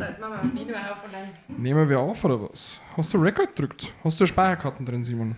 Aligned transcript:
So, 0.00 0.06
jetzt 0.06 0.18
machen 0.20 0.32
wir 0.32 0.40
ein 0.40 0.54
Video 0.54 0.76
auf 0.76 1.04
und 1.04 1.12
dann. 1.12 1.62
Nehmen 1.62 1.88
wir 1.88 1.98
auf 2.00 2.24
oder 2.24 2.40
was? 2.42 2.80
Hast 2.96 3.12
du 3.12 3.18
Record 3.18 3.54
gedrückt? 3.54 3.92
Hast 4.02 4.18
du 4.20 4.26
Speicherkarten 4.26 4.86
drin, 4.86 5.04
Simon? 5.04 5.36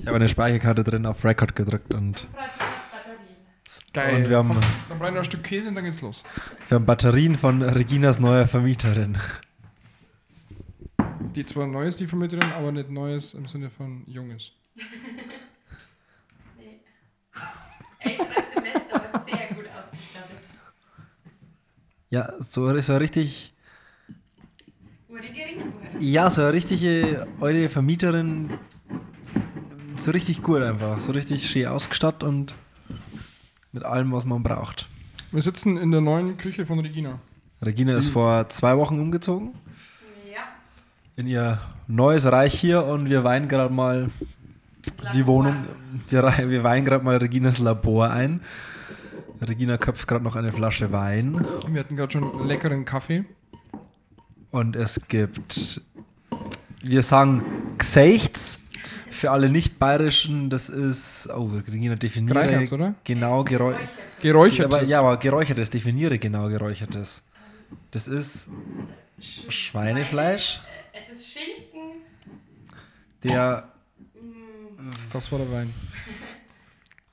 Ich 0.00 0.06
habe 0.06 0.16
eine 0.16 0.28
Speicherkarte 0.28 0.82
drin 0.82 1.06
auf 1.06 1.24
Record 1.24 1.54
gedrückt 1.54 1.94
und. 1.94 2.26
Geil. 3.92 4.16
Und 4.16 4.28
wir 4.28 4.36
haben- 4.38 4.48
Komm, 4.48 4.60
dann 4.60 4.98
brauchen 4.98 5.00
wir 5.00 5.10
noch 5.12 5.18
ein 5.18 5.24
Stück 5.24 5.44
Käse 5.44 5.68
und 5.68 5.74
dann 5.76 5.84
geht's 5.84 6.00
los. 6.00 6.22
wir 6.68 6.74
haben 6.76 6.84
Batterien 6.86 7.36
von 7.36 7.62
Reginas 7.62 8.18
neuer 8.18 8.46
Vermieterin. 8.48 9.16
Die 11.34 11.44
zwar 11.44 11.66
neu 11.68 11.86
ist, 11.86 12.00
die 12.00 12.06
Vermieterin, 12.08 12.50
aber 12.52 12.72
nicht 12.72 12.90
neues 12.90 13.34
im 13.34 13.46
Sinne 13.46 13.70
von 13.70 14.02
junges. 14.06 14.52
Nee. 16.58 16.80
Älteres 18.00 18.44
Semester, 18.54 18.94
aber 18.96 19.24
sehr 19.24 19.46
gut 19.54 19.64
ausgestattet. 19.68 20.38
Ja, 22.10 22.32
so, 22.40 22.78
so 22.80 22.96
richtig, 22.96 23.52
ja, 26.00 26.30
so 26.30 26.42
eine 26.42 26.52
richtige 26.52 27.26
eure 27.40 27.68
Vermieterin, 27.68 28.50
so 29.96 30.10
richtig 30.12 30.42
gut 30.42 30.62
einfach, 30.62 31.00
so 31.00 31.12
richtig 31.12 31.48
schön 31.50 31.66
ausgestattet 31.66 32.22
und 32.24 32.54
mit 33.72 33.84
allem, 33.84 34.12
was 34.12 34.24
man 34.24 34.42
braucht. 34.42 34.88
Wir 35.32 35.42
sitzen 35.42 35.76
in 35.76 35.90
der 35.90 36.00
neuen 36.00 36.38
Küche 36.38 36.64
von 36.64 36.78
Regina. 36.80 37.18
Regina 37.62 37.92
ist 37.94 38.06
Die- 38.08 38.12
vor 38.12 38.48
zwei 38.48 38.76
Wochen 38.78 38.98
umgezogen 39.00 39.50
Ja. 40.32 40.40
in 41.16 41.26
ihr 41.26 41.60
neues 41.88 42.24
Reich 42.30 42.58
hier 42.58 42.84
und 42.84 43.10
wir 43.10 43.24
weinen 43.24 43.48
gerade 43.48 43.72
mal 43.74 44.10
die 45.14 45.26
Wohnung, 45.26 45.56
die, 46.10 46.12
wir 46.16 46.64
weinen 46.64 46.84
gerade 46.84 47.04
mal 47.04 47.16
Reginas 47.16 47.58
Labor 47.58 48.10
ein. 48.10 48.40
Regina 49.40 49.76
köpft 49.78 50.08
gerade 50.08 50.24
noch 50.24 50.36
eine 50.36 50.52
Flasche 50.52 50.90
Wein 50.92 51.44
Wir 51.68 51.80
hatten 51.80 51.96
gerade 51.96 52.12
schon 52.12 52.46
leckeren 52.46 52.84
Kaffee. 52.84 53.24
und 54.50 54.76
es 54.76 55.06
gibt, 55.08 55.80
wir 56.82 57.02
sagen 57.02 57.44
Gsechts 57.78 58.60
für 59.10 59.30
alle 59.30 59.48
nicht-bayerischen, 59.48 60.48
das 60.50 60.68
ist, 60.68 61.28
oh, 61.30 61.50
Regina 61.66 61.96
definiere 61.96 62.34
Greichert's, 62.34 62.72
oder? 62.72 62.94
genau 63.04 63.42
Geräusch. 63.44 63.78
Geräuchert. 64.20 64.66
Aber, 64.74 64.84
ja, 64.84 65.00
aber 65.00 65.16
geräuchertes, 65.16 65.70
definiere 65.70 66.18
genau 66.18 66.48
geräuchertes. 66.48 67.22
Das 67.90 68.06
ist 68.08 68.48
Schweinefleisch, 69.20 70.60
Es 70.92 71.18
ist 71.18 71.26
Schinken. 71.26 72.02
der 73.24 73.68
Das 75.12 75.30
war 75.32 75.38
der 75.38 75.50
Wein. 75.52 75.74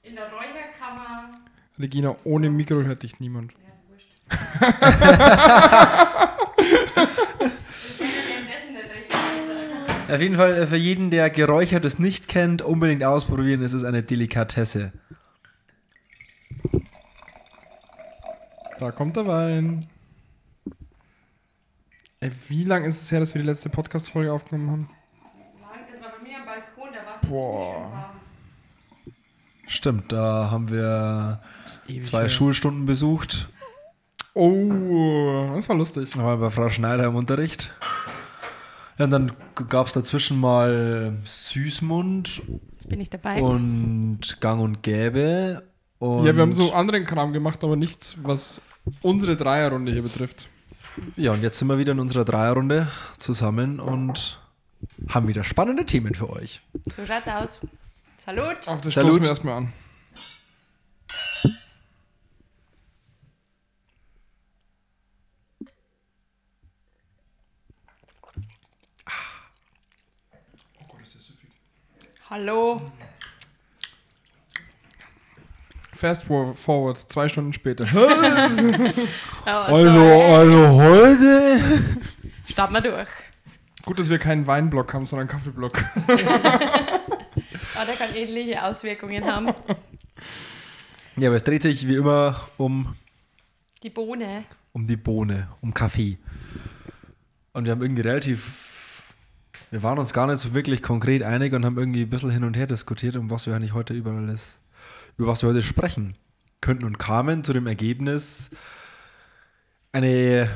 In 0.04 0.16
der 0.16 0.26
Räucherkammer. 0.32 1.30
Regina, 1.80 2.16
ohne 2.24 2.50
Mikro 2.50 2.84
hört 2.84 3.04
dich 3.04 3.20
niemand. 3.20 3.54
Ja. 4.32 4.72
Auf 10.08 10.22
jeden 10.22 10.36
Fall 10.36 10.54
äh, 10.54 10.68
für 10.68 10.76
jeden, 10.76 11.10
der 11.10 11.30
Geräuchertes 11.32 11.98
nicht 11.98 12.28
kennt, 12.28 12.62
unbedingt 12.62 13.04
ausprobieren. 13.04 13.64
Es 13.64 13.74
ist 13.74 13.84
eine 13.84 14.04
Delikatesse. 14.04 14.94
Da 18.80 18.92
kommt 18.92 19.16
der 19.16 19.26
Wein. 19.26 19.88
Ey, 22.20 22.32
wie 22.48 22.66
lange 22.66 22.88
ist 22.88 23.02
es 23.02 23.12
her, 23.12 23.20
dass 23.20 23.34
wir 23.34 23.42
die 23.42 23.48
letzte 23.48 23.70
Podcast-Folge 23.70 24.32
aufgenommen 24.32 24.70
haben? 24.70 24.90
Das 25.92 26.02
war 26.02 26.12
bei 26.18 26.24
mir 26.24 26.38
am 26.38 26.46
Balkon, 26.46 26.94
da 26.94 27.06
war 27.06 27.20
es 27.22 27.30
Boah. 27.30 28.16
Stimmt, 29.68 30.12
da 30.12 30.50
haben 30.52 30.70
wir 30.70 31.42
zwei 32.04 32.22
her. 32.22 32.30
Schulstunden 32.30 32.86
besucht. 32.86 33.50
Oh, 34.34 35.52
das 35.56 35.70
war 35.70 35.76
lustig. 35.76 36.10
Da 36.12 36.20
waren 36.24 36.40
wir 36.40 36.48
bei 36.48 36.52
Frau 36.52 36.70
Schneider 36.70 37.06
im 37.06 37.16
Unterricht. 37.16 37.74
Ja, 38.98 39.06
und 39.06 39.12
dann 39.12 39.32
gab 39.70 39.88
es 39.88 39.94
dazwischen 39.94 40.40
mal 40.40 41.18
Süßmund 41.24 42.42
Jetzt 42.74 42.90
bin 42.90 43.00
ich 43.02 43.10
dabei. 43.10 43.42
und 43.42 44.40
Gang 44.42 44.62
und 44.62 44.84
Gäbe. 44.84 45.64
Und 46.00 46.26
ja, 46.26 46.36
wir 46.36 46.42
haben 46.42 46.54
so 46.54 46.74
anderen 46.74 47.06
Kram 47.06 47.34
gemacht, 47.34 47.64
aber 47.64 47.76
nichts, 47.76 48.18
was 48.24 48.62
unsere 49.02 49.36
Dreierrunde 49.36 49.92
hier 49.92 50.04
betrifft. 50.04 50.48
Ja, 51.16 51.32
und 51.34 51.42
jetzt 51.42 51.60
sind 51.60 51.68
wir 51.68 51.78
wieder 51.78 51.92
in 51.94 52.00
unserer 52.00 52.24
Dreierrunde 52.26 52.88
zusammen 53.18 53.80
und 53.80 54.40
haben 55.10 55.28
wieder 55.28 55.44
spannende 55.44 55.86
Themen 55.86 56.14
für 56.14 56.30
euch. 56.30 56.62
So 56.96 57.06
schaut's 57.06 57.28
aus. 57.28 57.60
Salut. 58.26 58.68
Auf 58.68 58.82
das 58.82 58.94
Salut. 58.94 59.12
stoßen 59.12 59.24
wir 59.24 59.30
erstmal 59.30 59.54
an. 59.58 59.74
Oh 70.80 70.86
Gott, 70.90 71.02
ist 71.02 71.16
das 71.16 71.26
süffig. 71.28 71.50
Hallo. 72.30 72.82
Fast 75.94 76.26
for- 76.26 76.54
forward, 76.54 76.98
zwei 76.98 77.30
Stunden 77.30 77.54
später. 77.54 77.86
Also, 79.46 79.92
so, 79.92 80.00
äh, 80.00 80.34
also 80.34 80.82
heute. 80.82 81.62
Starten 82.50 82.74
wir 82.74 82.82
durch. 82.82 83.10
Gut, 83.84 84.00
dass 84.00 84.10
wir 84.10 84.18
keinen 84.18 84.48
Weinblock 84.48 84.92
haben, 84.96 85.06
sondern 85.06 85.30
einen 85.30 85.38
Kaffeeblock. 85.38 85.84
Ah, 87.78 87.86
der 87.86 87.96
kann 87.96 88.16
ähnliche 88.16 88.64
Auswirkungen 88.64 89.26
haben. 89.26 89.48
Ja, 91.18 91.30
aber 91.30 91.38
es 91.38 91.46
dreht 91.46 91.62
sich 91.62 91.88
wie 91.88 91.96
immer 91.96 92.50
um, 92.58 92.94
Die 93.84 93.90
Bohne. 93.90 94.44
um 94.74 94.86
die 94.86 94.98
Bohne, 94.98 95.48
um 95.62 95.74
Kaffee. 95.74 96.18
Und 97.54 97.64
wir 97.64 97.72
haben 97.72 97.82
irgendwie 97.82 98.02
relativ. 98.02 99.14
Wir 99.72 99.82
waren 99.82 99.98
uns 99.98 100.12
gar 100.12 100.28
nicht 100.28 100.40
so 100.40 100.54
wirklich 100.54 100.82
konkret 100.84 101.24
einig 101.24 101.54
und 101.54 101.64
haben 101.64 101.78
irgendwie 101.78 102.02
ein 102.02 102.10
bisschen 102.10 102.32
hin 102.32 102.44
und 102.44 102.58
her 102.58 102.68
diskutiert, 102.68 103.16
um 103.16 103.30
was 103.30 103.48
wir 103.48 103.56
eigentlich 103.56 103.74
heute 103.74 103.94
über 103.94 104.12
alles, 104.12 104.60
über 105.18 105.28
was 105.28 105.42
wir 105.42 105.48
heute 105.50 105.64
sprechen 105.64 106.18
könnten 106.60 106.84
und 106.84 106.98
kamen 106.98 107.46
zu 107.46 107.54
dem 107.54 107.66
Ergebnis, 107.68 108.50
eine 109.94 110.50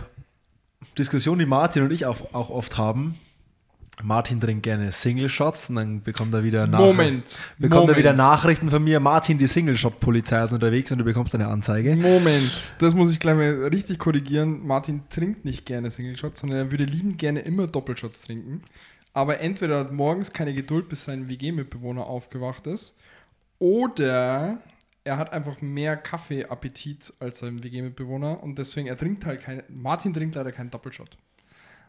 Diskussion, 0.97 1.39
die 1.39 1.45
Martin 1.45 1.83
und 1.83 1.91
ich 1.91 2.05
auch, 2.05 2.33
auch 2.33 2.49
oft 2.49 2.77
haben. 2.77 3.17
Martin 4.01 4.39
trinkt 4.39 4.63
gerne 4.63 4.91
Single 4.91 5.29
Shots 5.29 5.69
und 5.69 5.75
dann 5.75 6.01
bekommt 6.01 6.33
er 6.33 6.43
wieder 6.43 6.67
Nachrichten. 6.67 6.97
Moment. 6.97 7.49
Bekommt 7.57 7.81
Moment. 7.81 7.97
er 7.97 7.99
wieder 7.99 8.13
Nachrichten 8.13 8.69
von 8.69 8.83
mir, 8.83 8.99
Martin, 8.99 9.37
die 9.37 9.47
Single-Shot-Polizei 9.47 10.43
ist 10.43 10.53
unterwegs 10.53 10.91
und 10.91 10.99
du 10.99 11.03
bekommst 11.03 11.35
eine 11.35 11.47
Anzeige. 11.47 11.95
Moment, 11.95 12.73
das 12.79 12.95
muss 12.95 13.11
ich 13.11 13.19
gleich 13.19 13.35
mal 13.35 13.67
richtig 13.67 13.99
korrigieren. 13.99 14.65
Martin 14.65 15.03
trinkt 15.09 15.43
nicht 15.45 15.65
gerne 15.65 15.91
Single 15.91 16.17
Shots, 16.17 16.41
sondern 16.41 16.59
er 16.59 16.71
würde 16.71 16.85
liebend 16.85 17.17
gerne 17.17 17.41
immer 17.41 17.67
Doppelshots 17.67 18.21
trinken. 18.21 18.63
Aber 19.13 19.39
entweder 19.39 19.79
hat 19.79 19.91
morgens 19.91 20.31
keine 20.31 20.53
Geduld, 20.53 20.87
bis 20.87 21.03
sein 21.03 21.27
WG-Mitbewohner 21.27 22.05
aufgewacht 22.05 22.67
ist, 22.67 22.95
oder 23.57 24.59
er 25.03 25.17
hat 25.17 25.33
einfach 25.33 25.61
mehr 25.61 25.97
Kaffeeappetit 25.97 27.13
als 27.19 27.39
sein 27.39 27.63
WG-Mitbewohner 27.63 28.41
und 28.43 28.57
deswegen, 28.59 28.87
er 28.87 28.97
trinkt 28.97 29.25
halt 29.25 29.41
keine. 29.41 29.63
Martin 29.67 30.13
trinkt 30.13 30.35
leider 30.35 30.51
keinen 30.51 30.69
Doppelshot. 30.69 31.17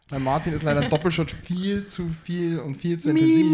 Weil 0.09 0.19
Martin 0.19 0.53
ist 0.53 0.63
leider 0.63 0.89
Doppelshot 0.89 1.31
viel 1.31 1.85
zu 1.85 2.09
viel 2.09 2.59
und 2.59 2.75
viel 2.75 2.99
zu 2.99 3.11
intensiv. 3.11 3.45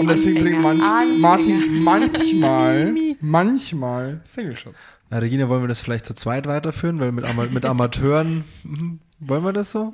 Und 0.00 0.08
deswegen 0.08 0.40
trinkt 0.40 0.62
man, 0.62 0.80
Anfänger. 0.80 1.18
Martin 1.18 1.82
manchmal, 1.82 2.94
manchmal 3.20 4.20
Single 4.24 4.56
Shots. 4.56 4.78
Na, 5.10 5.18
Regina, 5.18 5.46
wollen 5.50 5.62
wir 5.62 5.68
das 5.68 5.82
vielleicht 5.82 6.06
zu 6.06 6.14
zweit 6.14 6.46
weiterführen? 6.46 6.98
Weil 6.98 7.12
mit, 7.12 7.26
Ama 7.26 7.44
mit 7.44 7.66
Amateuren, 7.66 8.44
mhm, 8.62 8.98
wollen 9.20 9.44
wir 9.44 9.52
das 9.52 9.70
so? 9.70 9.92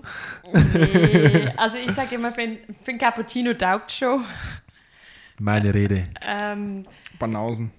Nee, 0.52 1.48
also 1.56 1.76
ich 1.76 1.90
sage 1.90 2.14
immer, 2.14 2.30
für 2.30 2.42
ein, 2.42 2.58
für 2.82 2.92
ein 2.92 2.98
Cappuccino 2.98 3.52
taugt 3.54 3.90
schon. 3.90 4.24
Meine 5.40 5.74
Rede. 5.74 6.04
Ähm, 6.24 6.86
Banausen. 7.18 7.72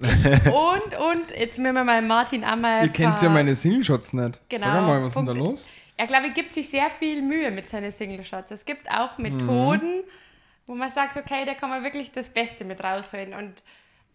und, 0.00 0.08
und, 0.08 1.30
jetzt 1.38 1.60
müssen 1.60 1.74
wir 1.76 1.84
mal 1.84 2.02
Martin 2.02 2.42
einmal. 2.42 2.82
Ihr 2.82 2.88
kennt 2.88 3.22
ja 3.22 3.28
meine 3.28 3.54
Single 3.54 3.84
Shots 3.84 4.12
nicht. 4.12 4.40
Genau, 4.48 4.66
Sag 4.66 4.82
mal, 4.82 5.00
was 5.02 5.12
ist 5.12 5.16
denn 5.16 5.26
da 5.26 5.32
los? 5.32 5.68
Er 6.02 6.08
glaube 6.08 6.26
ich, 6.26 6.34
gibt 6.34 6.50
sich 6.50 6.68
sehr 6.68 6.90
viel 6.90 7.22
Mühe 7.22 7.52
mit 7.52 7.68
seinen 7.68 7.92
Single 7.92 8.24
Shots. 8.24 8.50
Es 8.50 8.64
gibt 8.64 8.90
auch 8.90 9.18
Methoden, 9.18 10.02
wo 10.66 10.74
man 10.74 10.90
sagt, 10.90 11.16
okay, 11.16 11.44
da 11.46 11.54
kann 11.54 11.70
man 11.70 11.84
wirklich 11.84 12.10
das 12.10 12.28
Beste 12.28 12.64
mit 12.64 12.82
rausholen. 12.82 13.34
Und 13.34 13.62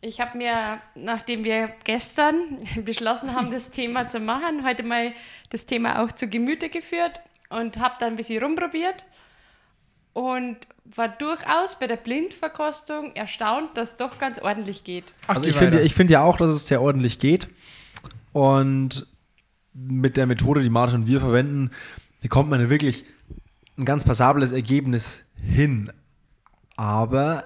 ich 0.01 0.19
habe 0.19 0.37
mir, 0.37 0.81
nachdem 0.95 1.45
wir 1.45 1.69
gestern 1.85 2.57
beschlossen 2.83 3.33
haben, 3.33 3.51
das 3.51 3.69
Thema 3.69 4.09
zu 4.09 4.19
machen, 4.19 4.65
heute 4.65 4.83
mal 4.83 5.13
das 5.49 5.65
Thema 5.65 6.03
auch 6.03 6.11
zu 6.11 6.27
Gemüte 6.27 6.67
geführt 6.67 7.21
und 7.47 7.77
habe 7.77 7.95
dann 8.01 8.09
ein 8.09 8.15
bisschen 8.17 8.43
rumprobiert 8.43 9.05
und 10.11 10.57
war 10.83 11.07
durchaus 11.07 11.79
bei 11.79 11.87
der 11.87 11.95
Blindverkostung 11.95 13.15
erstaunt, 13.15 13.77
dass 13.77 13.91
es 13.91 13.95
doch 13.95 14.19
ganz 14.19 14.39
ordentlich 14.39 14.83
geht. 14.83 15.13
Also 15.27 15.47
ich 15.47 15.55
finde 15.55 15.79
ich 15.79 15.95
find 15.95 16.11
ja 16.11 16.21
auch, 16.21 16.35
dass 16.35 16.49
es 16.49 16.67
sehr 16.67 16.81
ordentlich 16.81 17.17
geht. 17.19 17.47
Und 18.33 19.07
mit 19.77 20.17
der 20.17 20.25
Methode, 20.25 20.61
die 20.61 20.69
Martin 20.69 21.01
und 21.01 21.07
wir 21.07 21.19
verwenden, 21.21 21.71
bekommt 22.21 22.49
man 22.49 22.59
ja 22.59 22.69
wirklich 22.69 23.05
ein 23.77 23.85
ganz 23.85 24.03
passables 24.03 24.51
Ergebnis 24.51 25.21
hin. 25.35 25.91
Aber 26.75 27.43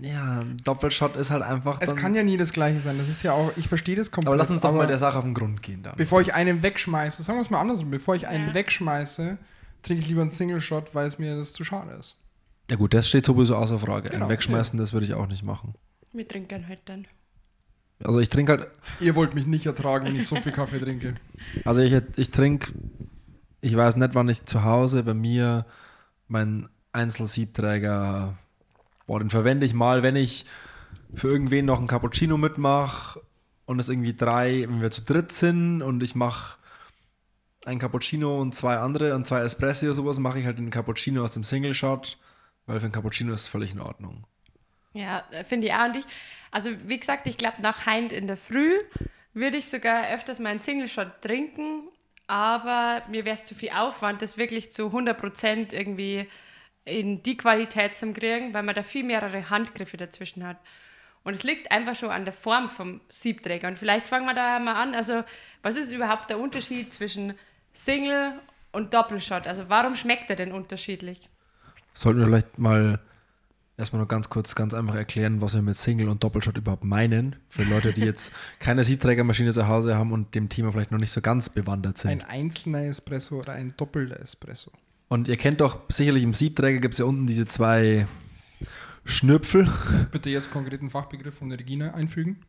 ja, 0.00 0.40
ein 0.40 0.58
Doppelshot 0.64 1.16
ist 1.16 1.30
halt 1.30 1.42
einfach. 1.42 1.80
Es 1.80 1.96
kann 1.96 2.14
ja 2.14 2.22
nie 2.22 2.36
das 2.36 2.52
gleiche 2.52 2.80
sein. 2.80 2.98
Das 2.98 3.08
ist 3.08 3.22
ja 3.22 3.32
auch, 3.32 3.50
ich 3.56 3.68
verstehe 3.68 3.96
das 3.96 4.10
komplett. 4.10 4.28
aber 4.28 4.36
lass 4.36 4.50
uns 4.50 4.60
doch 4.60 4.72
mal 4.72 4.86
der 4.86 4.98
Sache 4.98 5.18
auf 5.18 5.24
den 5.24 5.34
Grund 5.34 5.62
gehen 5.62 5.82
dann. 5.82 5.96
Bevor 5.96 6.20
ich 6.20 6.32
einen 6.34 6.62
wegschmeiße, 6.62 7.22
sagen 7.22 7.38
wir 7.38 7.42
es 7.42 7.50
mal 7.50 7.60
andersrum, 7.60 7.90
bevor 7.90 8.14
ich 8.14 8.28
einen 8.28 8.48
Ja. 8.48 8.54
wegschmeiße, 8.54 9.38
trinke 9.82 10.02
ich 10.02 10.08
lieber 10.08 10.22
einen 10.22 10.30
Single 10.30 10.60
Shot, 10.60 10.94
weil 10.94 11.06
es 11.06 11.18
mir 11.18 11.36
das 11.36 11.52
zu 11.52 11.64
schade 11.64 11.92
ist. 11.92 12.16
Ja 12.70 12.76
gut, 12.76 12.94
das 12.94 13.08
steht 13.08 13.26
sowieso 13.26 13.56
außer 13.56 13.78
Frage. 13.78 14.10
Genau, 14.10 14.26
Ein 14.26 14.30
Wegschmeißen, 14.30 14.78
das 14.78 14.92
würde 14.92 15.06
ich 15.06 15.14
auch 15.14 15.26
nicht 15.26 15.42
machen. 15.42 15.74
Wir 16.12 16.26
trinken 16.26 16.66
halt 16.68 16.80
dann. 16.86 17.06
Also 18.02 18.20
ich 18.20 18.28
trinke 18.28 18.52
halt, 18.52 18.68
Ihr 19.00 19.14
wollt 19.14 19.34
mich 19.34 19.46
nicht 19.46 19.66
ertragen, 19.66 20.06
wenn 20.06 20.16
ich 20.16 20.26
so 20.26 20.36
viel 20.36 20.52
Kaffee 20.52 20.78
trinke. 20.78 21.14
also 21.64 21.80
ich, 21.80 21.94
ich 22.16 22.30
trinke, 22.30 22.72
ich 23.60 23.76
weiß 23.76 23.96
nicht, 23.96 24.14
wann 24.14 24.28
ich 24.28 24.44
zu 24.44 24.64
Hause 24.64 25.02
bei 25.02 25.14
mir 25.14 25.64
meinen 26.28 26.68
Einzelsiebträger, 26.92 28.36
boah, 29.06 29.18
den 29.18 29.30
verwende 29.30 29.66
ich 29.66 29.74
mal, 29.74 30.02
wenn 30.02 30.16
ich 30.16 30.46
für 31.14 31.28
irgendwen 31.28 31.64
noch 31.64 31.78
einen 31.78 31.86
Cappuccino 31.86 32.36
mitmache 32.36 33.20
und 33.64 33.78
es 33.78 33.88
irgendwie 33.88 34.14
drei, 34.14 34.66
wenn 34.68 34.82
wir 34.82 34.90
zu 34.90 35.02
dritt 35.02 35.32
sind 35.32 35.82
und 35.82 36.02
ich 36.02 36.14
mache 36.14 36.58
ein 37.64 37.78
Cappuccino 37.78 38.40
und 38.40 38.54
zwei 38.54 38.76
andere 38.76 39.14
und 39.14 39.26
zwei 39.26 39.40
Espresso 39.40 39.86
oder 39.86 39.94
sowas, 39.94 40.18
mache 40.18 40.38
ich 40.38 40.46
halt 40.46 40.58
den 40.58 40.70
Cappuccino 40.70 41.22
aus 41.22 41.32
dem 41.32 41.44
Single 41.44 41.74
Shot, 41.74 42.18
weil 42.66 42.78
für 42.78 42.84
einen 42.84 42.92
Cappuccino 42.92 43.32
ist 43.32 43.42
es 43.42 43.48
völlig 43.48 43.72
in 43.72 43.80
Ordnung. 43.80 44.24
Ja, 44.94 45.24
finde 45.46 45.66
ich 45.66 45.74
auch. 45.74 45.84
Und 45.84 45.96
ich, 45.96 46.04
also 46.50 46.70
wie 46.86 46.98
gesagt, 46.98 47.26
ich 47.26 47.36
glaube, 47.36 47.62
nach 47.62 47.86
Heint 47.86 48.12
in 48.12 48.26
der 48.26 48.36
Früh 48.36 48.78
würde 49.34 49.56
ich 49.58 49.68
sogar 49.68 50.08
öfters 50.10 50.38
mal 50.38 50.50
einen 50.50 50.60
Single 50.60 50.88
Shot 50.88 51.20
trinken, 51.20 51.88
aber 52.26 53.02
mir 53.08 53.24
wäre 53.24 53.36
es 53.36 53.44
zu 53.44 53.54
viel 53.54 53.70
Aufwand, 53.70 54.22
das 54.22 54.38
wirklich 54.38 54.72
zu 54.72 54.88
100% 54.88 55.72
irgendwie 55.72 56.26
in 56.84 57.22
die 57.22 57.36
Qualität 57.36 57.96
zu 57.96 58.12
kriegen, 58.12 58.54
weil 58.54 58.62
man 58.62 58.74
da 58.74 58.82
viel 58.82 59.04
mehrere 59.04 59.50
Handgriffe 59.50 59.96
dazwischen 59.96 60.46
hat. 60.46 60.56
Und 61.24 61.34
es 61.34 61.42
liegt 61.42 61.72
einfach 61.72 61.96
schon 61.96 62.10
an 62.10 62.24
der 62.24 62.32
Form 62.32 62.68
vom 62.68 63.00
Siebträger. 63.08 63.66
Und 63.66 63.78
vielleicht 63.78 64.06
fangen 64.08 64.26
wir 64.26 64.34
da 64.34 64.60
mal 64.60 64.80
an. 64.80 64.94
Also, 64.94 65.24
was 65.62 65.74
ist 65.74 65.90
überhaupt 65.90 66.30
der 66.30 66.38
Unterschied 66.38 66.92
zwischen 66.92 67.34
Single 67.72 68.34
und 68.70 68.94
Doppelshot? 68.94 69.48
Also, 69.48 69.68
warum 69.68 69.96
schmeckt 69.96 70.30
er 70.30 70.36
denn 70.36 70.52
unterschiedlich? 70.52 71.28
Sollten 71.94 72.20
wir 72.20 72.26
vielleicht 72.26 72.58
mal 72.58 73.00
erstmal 73.78 74.00
noch 74.02 74.08
ganz 74.08 74.28
kurz, 74.30 74.54
ganz 74.54 74.74
einfach 74.74 74.94
erklären, 74.94 75.40
was 75.40 75.54
wir 75.54 75.62
mit 75.62 75.76
Single 75.76 76.08
und 76.08 76.22
Doppelshot 76.24 76.56
überhaupt 76.56 76.84
meinen. 76.84 77.36
Für 77.48 77.62
Leute, 77.64 77.92
die 77.92 78.02
jetzt 78.02 78.32
keine 78.58 78.84
Siebträgermaschine 78.84 79.52
zu 79.52 79.68
Hause 79.68 79.96
haben 79.96 80.12
und 80.12 80.34
dem 80.34 80.48
Thema 80.48 80.72
vielleicht 80.72 80.92
noch 80.92 80.98
nicht 81.00 81.10
so 81.12 81.20
ganz 81.20 81.48
bewandert 81.50 81.98
sind. 81.98 82.10
Ein 82.10 82.22
einzelner 82.22 82.84
Espresso 82.84 83.38
oder 83.40 83.52
ein 83.52 83.74
doppelter 83.76 84.20
Espresso. 84.20 84.70
Und 85.08 85.28
ihr 85.28 85.36
kennt 85.36 85.60
doch 85.60 85.78
sicherlich 85.88 86.22
im 86.24 86.32
Siebträger 86.34 86.80
gibt 86.80 86.94
es 86.94 86.98
ja 86.98 87.04
unten 87.04 87.26
diese 87.26 87.46
zwei 87.46 88.06
Schnüpfel. 89.04 89.70
Bitte 90.10 90.30
jetzt 90.30 90.50
konkreten 90.50 90.90
Fachbegriff 90.90 91.36
von 91.38 91.48
der 91.48 91.58
Regina 91.60 91.94
einfügen. 91.94 92.40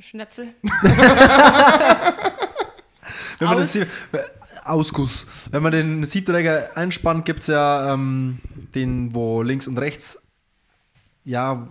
Schnäpfel? 0.00 0.48
Wenn 3.38 3.48
man 3.48 3.56
den 3.56 3.64
Aus- 3.64 3.72
Sieb 3.72 3.88
Ausguss. 4.64 5.26
Wenn 5.50 5.62
man 5.62 5.72
den 5.72 6.04
Siebträger 6.04 6.70
einspannt, 6.76 7.24
gibt 7.24 7.40
es 7.40 7.46
ja 7.48 7.92
ähm, 7.92 8.38
den, 8.74 9.14
wo 9.14 9.42
links 9.42 9.66
und 9.66 9.78
rechts, 9.78 10.20
ja, 11.24 11.68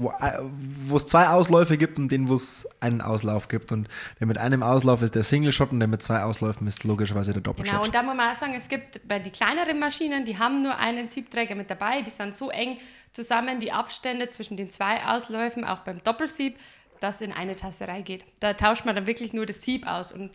wo 0.00 0.10
äh, 0.10 0.96
es 0.96 1.06
zwei 1.06 1.28
Ausläufe 1.28 1.76
gibt 1.76 1.98
und 1.98 2.10
den, 2.10 2.28
wo 2.28 2.34
es 2.34 2.66
einen 2.80 3.00
Auslauf 3.00 3.48
gibt. 3.48 3.72
Und 3.72 3.88
der 4.18 4.26
mit 4.26 4.38
einem 4.38 4.62
Auslauf 4.62 5.02
ist 5.02 5.14
der 5.14 5.24
Single 5.24 5.52
Shot 5.52 5.72
und 5.72 5.80
der 5.80 5.88
mit 5.88 6.02
zwei 6.02 6.22
Ausläufen 6.22 6.66
ist 6.66 6.84
logischerweise 6.84 7.32
der 7.32 7.42
Doppelshot. 7.42 7.72
Genau, 7.72 7.84
und 7.84 7.94
da 7.94 8.02
muss 8.02 8.16
man 8.16 8.30
auch 8.30 8.36
sagen, 8.36 8.54
es 8.54 8.68
gibt 8.68 9.06
bei 9.06 9.18
den 9.18 9.32
kleineren 9.32 9.78
Maschinen, 9.78 10.24
die 10.24 10.38
haben 10.38 10.62
nur 10.62 10.76
einen 10.78 11.08
Siebträger 11.08 11.54
mit 11.54 11.70
dabei, 11.70 12.02
die 12.02 12.10
sind 12.10 12.34
so 12.34 12.50
eng 12.50 12.78
zusammen, 13.12 13.60
die 13.60 13.72
Abstände 13.72 14.30
zwischen 14.30 14.56
den 14.56 14.70
zwei 14.70 15.04
Ausläufen, 15.04 15.64
auch 15.64 15.80
beim 15.80 16.02
Doppelsieb, 16.02 16.58
dass 17.00 17.20
in 17.20 17.32
eine 17.32 17.56
Tasse 17.56 17.88
reingeht. 17.88 18.24
Da 18.40 18.54
tauscht 18.54 18.84
man 18.84 18.94
dann 18.94 19.06
wirklich 19.06 19.32
nur 19.32 19.46
das 19.46 19.62
Sieb 19.62 19.86
aus. 19.86 20.12
Und 20.12 20.30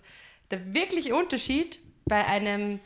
der 0.51 0.73
wirkliche 0.73 1.15
Unterschied 1.15 1.79
bei 2.05 2.25
einem 2.25 2.79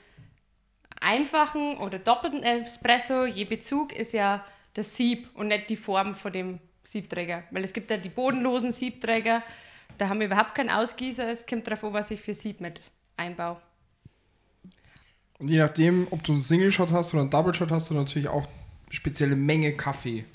einfachen 1.02 1.78
oder 1.78 2.00
doppelten 2.00 2.44
Espresso, 2.44 3.26
je 3.26 3.46
Bezug, 3.46 3.94
ist 3.94 4.14
ja 4.14 4.46
das 4.74 4.96
Sieb 4.96 5.30
und 5.36 5.48
nicht 5.48 5.70
die 5.70 5.78
Form 5.78 6.16
von 6.16 6.32
dem 6.32 6.60
Siebträger. 6.84 7.44
Weil 7.52 7.64
es 7.64 7.74
gibt 7.74 7.92
ja 7.92 7.98
die 7.98 8.10
bodenlosen 8.10 8.72
Siebträger, 8.72 9.44
da 9.98 10.10
haben 10.10 10.20
wir 10.20 10.28
überhaupt 10.28 10.56
keinen 10.56 10.70
Ausgießer, 10.70 11.30
es 11.30 11.46
kommt 11.46 11.68
darauf 11.68 11.84
an, 11.84 11.94
was 11.94 12.12
ich 12.12 12.22
für 12.22 12.34
Sieb 12.34 12.62
mit 12.62 12.82
einbaue. 13.18 13.60
Und 15.40 15.50
je 15.50 15.58
nachdem, 15.58 16.08
ob 16.12 16.24
du 16.24 16.34
einen 16.34 16.42
Single 16.42 16.72
Shot 16.72 16.92
hast 16.92 17.14
oder 17.14 17.22
einen 17.22 17.30
Double 17.30 17.54
Shot, 17.54 17.72
hast 17.72 17.90
du 17.90 17.94
natürlich 17.94 18.28
auch 18.28 18.48
spezielle 18.90 19.36
Menge 19.36 19.74
Kaffee 19.74 20.26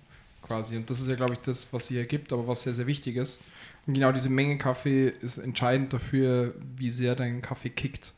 quasi. 0.42 0.76
Und 0.76 0.88
das 0.88 1.00
ist 1.00 1.08
ja, 1.08 1.14
glaube 1.14 1.34
ich, 1.34 1.40
das, 1.40 1.72
was 1.72 1.86
sie 1.86 1.98
ergibt, 1.98 2.32
aber 2.32 2.46
was 2.46 2.62
sehr, 2.62 2.74
sehr 2.74 2.86
wichtig 2.86 3.16
ist. 3.16 3.40
Und 3.86 3.94
genau 3.94 4.12
diese 4.12 4.30
Menge 4.30 4.56
Kaffee 4.56 5.08
ist 5.08 5.38
entscheidend 5.38 5.92
dafür, 5.92 6.54
wie 6.76 6.90
sehr 6.90 7.14
dein 7.14 7.42
Kaffee 7.42 7.70
kickt. 7.70 8.14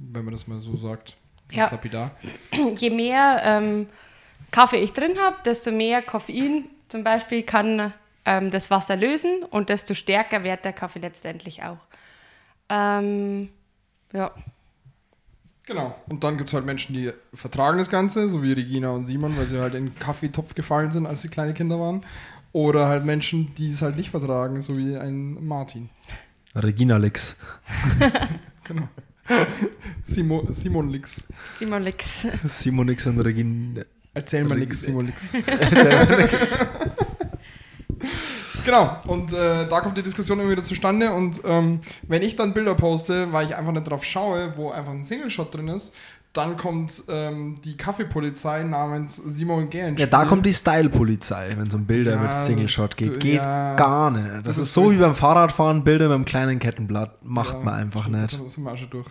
Wenn 0.00 0.24
man 0.24 0.32
das 0.32 0.46
mal 0.46 0.60
so 0.60 0.76
sagt. 0.76 1.16
Ja. 1.50 1.70
Lapidar. 1.70 2.12
je 2.76 2.90
mehr 2.90 3.42
ähm, 3.44 3.86
Kaffee 4.50 4.78
ich 4.78 4.92
drin 4.92 5.18
habe, 5.18 5.36
desto 5.44 5.70
mehr 5.70 6.02
Koffein 6.02 6.66
zum 6.88 7.04
Beispiel 7.04 7.42
kann 7.42 7.92
ähm, 8.24 8.50
das 8.50 8.70
Wasser 8.70 8.96
lösen 8.96 9.42
und 9.50 9.68
desto 9.68 9.94
stärker 9.94 10.44
wird 10.44 10.64
der 10.64 10.72
Kaffee 10.72 11.00
letztendlich 11.00 11.62
auch. 11.62 11.86
Ähm, 12.68 13.50
ja. 14.12 14.32
Genau. 15.66 15.94
Und 16.08 16.24
dann 16.24 16.36
gibt 16.36 16.48
es 16.48 16.54
halt 16.54 16.66
Menschen, 16.66 16.94
die 16.94 17.12
vertragen 17.32 17.78
das 17.78 17.90
Ganze, 17.90 18.28
so 18.28 18.42
wie 18.42 18.52
Regina 18.52 18.90
und 18.90 19.06
Simon, 19.06 19.36
weil 19.36 19.46
sie 19.46 19.60
halt 19.60 19.74
in 19.74 19.86
den 19.86 19.98
Kaffeetopf 19.98 20.54
gefallen 20.54 20.90
sind, 20.90 21.06
als 21.06 21.22
sie 21.22 21.28
kleine 21.28 21.54
Kinder 21.54 21.78
waren. 21.78 22.04
Oder 22.52 22.88
halt 22.88 23.04
Menschen, 23.04 23.54
die 23.54 23.70
es 23.70 23.80
halt 23.82 23.96
nicht 23.96 24.10
vertragen, 24.10 24.60
so 24.62 24.76
wie 24.76 24.96
ein 24.96 25.44
Martin. 25.46 25.88
Regina 26.54 26.96
Lix. 26.96 27.36
Genau. 28.64 28.88
Simo, 30.02 30.46
Simon 30.52 30.90
Lix. 30.90 31.22
Simon 31.58 31.82
Lix. 31.82 32.26
Simon 32.44 32.86
Lix 32.88 33.06
und 33.06 33.20
Regina. 33.20 33.82
Erzähl 34.12 34.44
mal 34.44 34.58
nix, 34.58 34.82
Simon 34.82 35.06
Lix. 35.06 35.32
genau, 38.64 38.96
und 39.06 39.32
äh, 39.32 39.68
da 39.68 39.80
kommt 39.80 39.96
die 39.96 40.02
Diskussion 40.02 40.40
immer 40.40 40.50
wieder 40.50 40.62
zustande. 40.62 41.12
Und 41.12 41.40
ähm, 41.44 41.80
wenn 42.08 42.22
ich 42.22 42.36
dann 42.36 42.52
Bilder 42.54 42.74
poste, 42.74 43.32
weil 43.32 43.46
ich 43.46 43.54
einfach 43.56 43.72
nicht 43.72 43.88
drauf 43.88 44.04
schaue, 44.04 44.54
wo 44.56 44.70
einfach 44.70 44.92
ein 44.92 45.04
Single-Shot 45.04 45.54
drin 45.54 45.68
ist, 45.68 45.94
dann 46.32 46.56
kommt 46.56 47.02
ähm, 47.08 47.56
die 47.64 47.76
Kaffeepolizei 47.76 48.62
namens 48.62 49.16
Simon 49.16 49.68
Gern. 49.68 49.96
Ja, 49.96 50.06
da 50.06 50.24
kommt 50.26 50.46
die 50.46 50.52
Style-Polizei, 50.52 51.54
wenn 51.56 51.66
es 51.66 51.74
um 51.74 51.86
Bilder 51.86 52.12
Ja, 52.12 52.18
mit 52.22 52.32
Single-Shot 52.34 52.96
geht. 52.96 53.14
du- 53.14 53.18
Geht 53.18 53.34
ja. 53.42 53.74
gar 53.74 54.10
nicht. 54.12 54.28
Das, 54.36 54.42
Das 54.44 54.58
ist 54.58 54.74
so 54.74 54.92
wie 54.92 54.96
beim 54.96 55.16
Fahrradfahren, 55.16 55.82
Bilder 55.82 56.06
mit 56.06 56.14
einem 56.14 56.24
kleinen 56.24 56.60
Kettenblatt. 56.60 57.24
Macht 57.24 57.54
Ja, 57.54 57.60
man 57.60 57.74
einfach 57.74 58.02
stimmt, 58.02 58.20
nicht. 58.22 58.34
Das 58.44 58.54
sind 58.54 58.62
wir 58.64 58.72
auch 58.72 58.76
schon 58.76 58.90
durch. 58.90 59.08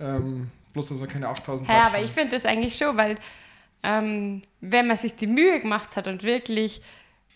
Ähm, 0.00 0.50
bloß, 0.72 0.88
dass 0.90 1.00
wir 1.00 1.06
keine 1.06 1.28
8000 1.28 1.68
Ja, 1.68 1.74
Platz 1.74 1.86
aber 1.88 1.96
haben. 1.98 2.04
ich 2.04 2.10
finde 2.12 2.30
das 2.36 2.44
eigentlich 2.44 2.76
schon, 2.76 2.96
weil 2.96 3.16
ähm, 3.82 4.42
wenn 4.60 4.86
man 4.86 4.96
sich 4.96 5.12
die 5.12 5.26
Mühe 5.26 5.60
gemacht 5.60 5.96
hat 5.96 6.06
und 6.06 6.22
wirklich 6.22 6.80